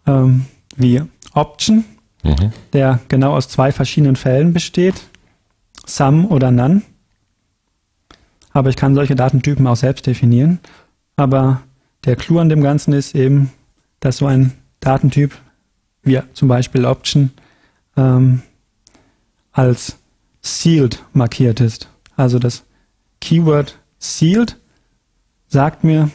ähm, 0.05 0.45
wie 0.75 1.01
Option, 1.33 1.85
mhm. 2.23 2.51
der 2.73 2.99
genau 3.07 3.35
aus 3.35 3.49
zwei 3.49 3.71
verschiedenen 3.71 4.15
Fällen 4.15 4.53
besteht, 4.53 4.95
Sum 5.85 6.25
oder 6.25 6.51
None. 6.51 6.81
Aber 8.57 8.71
ich 8.71 8.75
kann 8.75 8.95
solche 8.95 9.15
Datentypen 9.15 9.67
auch 9.67 9.75
selbst 9.75 10.07
definieren. 10.07 10.57
Aber 11.15 11.61
der 12.05 12.15
Clou 12.15 12.39
an 12.39 12.49
dem 12.49 12.63
Ganzen 12.63 12.91
ist 12.91 13.13
eben, 13.13 13.51
dass 13.99 14.17
so 14.17 14.25
ein 14.25 14.51
Datentyp 14.79 15.37
wie 16.01 16.19
zum 16.33 16.47
Beispiel 16.47 16.83
Option 16.83 17.29
ähm, 17.95 18.41
als 19.51 19.99
sealed 20.41 21.03
markiert 21.13 21.59
ist. 21.59 21.87
Also 22.15 22.39
das 22.39 22.63
Keyword 23.21 23.77
sealed 23.99 24.57
sagt 25.49 25.83
mir, 25.83 26.09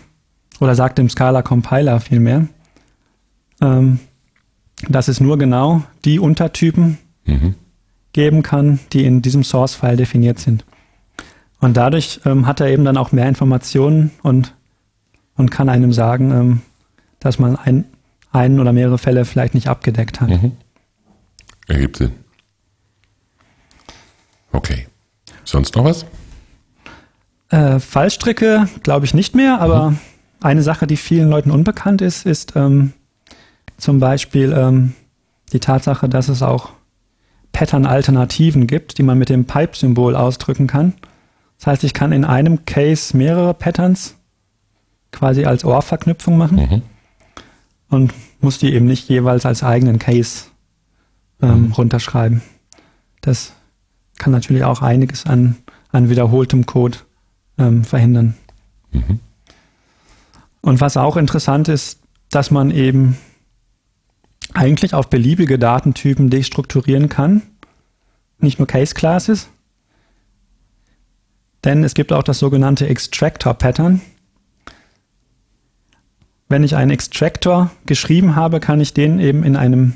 oder 0.59 0.75
sagt 0.75 0.99
dem 0.99 1.09
Scala 1.09 1.43
Compiler 1.43 2.01
vielmehr, 2.01 2.49
ähm, 3.61 4.01
dass 4.89 5.07
es 5.07 5.21
nur 5.21 5.39
genau 5.39 5.85
die 6.05 6.19
Untertypen 6.19 6.99
mhm. 7.25 7.55
geben 8.13 8.43
kann, 8.43 8.81
die 8.93 9.05
in 9.05 9.23
diesem 9.23 9.45
Source-File 9.45 9.97
definiert 9.97 10.41
sind. 10.41 10.65
Und 11.63 11.77
dadurch 11.77 12.21
ähm, 12.25 12.47
hat 12.47 12.61
er 12.61 12.67
eben 12.67 12.85
dann 12.85 12.97
auch 12.97 13.13
mehr 13.13 13.29
Informationen 13.29 14.11
und, 14.23 14.53
und 15.37 15.53
kann 15.53 15.69
einem 15.69 15.93
sagen, 15.93 16.31
ähm, 16.33 16.63
dass 17.21 17.39
man 17.39 17.55
ein, 17.55 17.85
einen 18.33 18.59
oder 18.59 18.73
mehrere 18.73 18.99
Fälle 18.99 19.25
vielleicht 19.25 19.55
nicht 19.55 19.69
abgedeckt 19.69 20.21
hat. 20.21 20.29
Mhm. 20.29 20.57
Ergibt 21.69 21.99
Sinn. 21.99 22.13
Okay. 24.51 24.89
Sonst 25.45 25.77
noch 25.77 25.85
was? 25.85 26.05
Äh, 27.51 27.79
Fallstricke 27.79 28.69
glaube 28.83 29.07
ich 29.07 29.15
nicht 29.15 29.37
mehr, 29.37 29.61
aber 29.61 29.93
mhm. 29.93 29.99
eine 30.41 30.65
Sache, 30.65 30.89
die 30.89 30.97
vielen 30.97 31.31
Leuten 31.31 31.53
unbekannt 31.53 32.03
ist, 32.03 32.27
ist 32.27 32.55
ähm, 32.57 32.93
zum 33.77 34.01
Beispiel 34.01 34.53
ähm, 34.53 34.95
die 35.53 35.61
Tatsache, 35.61 36.09
dass 36.09 36.29
es 36.29 36.43
auch 36.43 36.71
Pattern-Alternativen 37.53 38.67
gibt, 38.67 38.99
die 38.99 39.05
man 39.05 39.17
mit 39.17 39.29
dem 39.29 39.45
Pipe-Symbol 39.45 40.17
ausdrücken 40.17 40.67
kann. 40.67 40.95
Das 41.63 41.69
heißt, 41.69 41.85
ich 41.85 41.95
kann 41.95 42.11
in 42.11 42.25
einem 42.25 42.65
Case 42.67 43.17
mehrere 43.17 43.55
Patterns 43.55 44.17
quasi 45.13 45.45
als 45.45 45.65
OR-Verknüpfung 45.65 46.37
machen 46.37 46.57
mhm. 46.57 46.83
und 47.89 48.13
muss 48.41 48.59
die 48.59 48.75
eben 48.75 48.87
nicht 48.87 49.09
jeweils 49.09 49.47
als 49.47 49.63
eigenen 49.63 50.01
Case 50.01 50.47
ähm, 51.41 51.67
mhm. 51.67 51.73
runterschreiben. 51.73 52.43
Das 53.21 53.53
kann 54.19 54.33
natürlich 54.33 54.65
auch 54.65 54.83
einiges 54.83 55.25
an, 55.25 55.55
an 55.93 56.11
wiederholtem 56.11 56.67
Code 56.67 56.99
ähm, 57.59 57.85
verhindern. 57.85 58.35
Mhm. 58.91 59.21
Und 60.63 60.81
was 60.81 60.97
auch 60.97 61.17
interessant 61.17 61.69
ist, 61.69 62.01
dass 62.31 62.51
man 62.51 62.73
eben 62.73 63.17
eigentlich 64.53 64.95
auf 64.95 65.11
beliebige 65.11 65.61
Datentypen 65.61 66.29
destrukturieren 66.29 67.09
kann, 67.09 67.43
nicht 68.41 68.59
nur 68.59 68.67
Case 68.67 68.97
Classes, 68.97 69.49
denn 71.65 71.85
es 71.85 71.95
gibt 71.95 72.13
auch 72.13 72.23
das 72.23 72.39
sogenannte 72.39 72.89
Extractor 72.89 73.55
Pattern. 73.55 74.01
Wenn 76.49 76.65
ich 76.65 76.77
einen 76.77 76.91
Extractor 76.91 77.71
geschrieben 77.87 78.37
habe, 78.37 78.61
kann 78.61 78.81
ich 78.81 78.95
den 78.95 79.19
eben 79.19 79.43
in 79.43 79.57
einem 79.57 79.95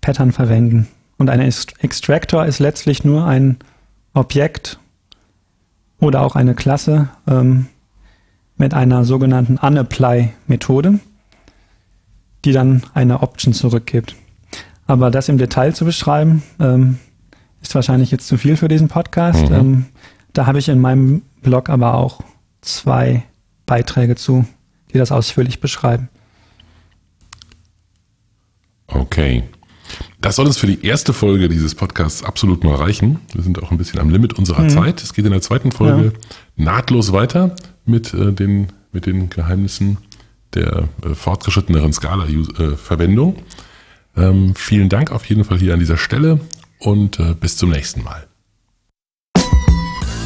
Pattern 0.00 0.32
verwenden. 0.32 0.88
Und 1.16 1.30
ein 1.30 1.40
Extractor 1.40 2.44
ist 2.44 2.58
letztlich 2.58 3.04
nur 3.04 3.26
ein 3.26 3.56
Objekt 4.12 4.78
oder 5.98 6.20
auch 6.22 6.36
eine 6.36 6.54
Klasse 6.54 7.08
ähm, 7.26 7.66
mit 8.56 8.74
einer 8.74 9.04
sogenannten 9.04 9.56
Unapply-Methode, 9.56 11.00
die 12.44 12.52
dann 12.52 12.82
eine 12.94 13.22
Option 13.22 13.54
zurückgibt. 13.54 14.14
Aber 14.86 15.10
das 15.10 15.28
im 15.28 15.38
Detail 15.38 15.74
zu 15.74 15.84
beschreiben, 15.84 16.42
ähm, 16.60 16.98
ist 17.60 17.74
wahrscheinlich 17.74 18.10
jetzt 18.10 18.28
zu 18.28 18.38
viel 18.38 18.56
für 18.56 18.68
diesen 18.68 18.88
Podcast. 18.88 19.50
Mhm. 19.50 19.54
Ähm, 19.54 19.86
da 20.36 20.46
habe 20.46 20.58
ich 20.58 20.68
in 20.68 20.80
meinem 20.80 21.22
Blog 21.42 21.70
aber 21.70 21.94
auch 21.94 22.20
zwei 22.60 23.24
Beiträge 23.64 24.16
zu, 24.16 24.46
die 24.92 24.98
das 24.98 25.10
ausführlich 25.10 25.60
beschreiben. 25.60 26.08
Okay. 28.86 29.44
Das 30.20 30.36
soll 30.36 30.46
uns 30.46 30.58
für 30.58 30.66
die 30.66 30.84
erste 30.84 31.12
Folge 31.12 31.48
dieses 31.48 31.74
Podcasts 31.74 32.22
absolut 32.22 32.64
mal 32.64 32.74
reichen. 32.74 33.20
Wir 33.32 33.42
sind 33.42 33.62
auch 33.62 33.70
ein 33.70 33.78
bisschen 33.78 33.98
am 34.00 34.10
Limit 34.10 34.34
unserer 34.34 34.62
mhm. 34.62 34.70
Zeit. 34.70 35.02
Es 35.02 35.14
geht 35.14 35.24
in 35.24 35.30
der 35.30 35.40
zweiten 35.40 35.72
Folge 35.72 36.12
ja. 36.56 36.64
nahtlos 36.64 37.12
weiter 37.12 37.54
mit, 37.84 38.12
äh, 38.12 38.32
den, 38.32 38.68
mit 38.92 39.06
den 39.06 39.30
Geheimnissen 39.30 39.98
der 40.54 40.88
äh, 41.02 41.14
fortgeschritteneren 41.14 41.92
Scala-Verwendung. 41.92 43.36
Ähm, 44.16 44.54
vielen 44.54 44.88
Dank 44.88 45.12
auf 45.12 45.24
jeden 45.26 45.44
Fall 45.44 45.58
hier 45.58 45.72
an 45.72 45.80
dieser 45.80 45.96
Stelle 45.96 46.40
und 46.78 47.20
äh, 47.20 47.34
bis 47.34 47.56
zum 47.56 47.70
nächsten 47.70 48.02
Mal. 48.02 48.26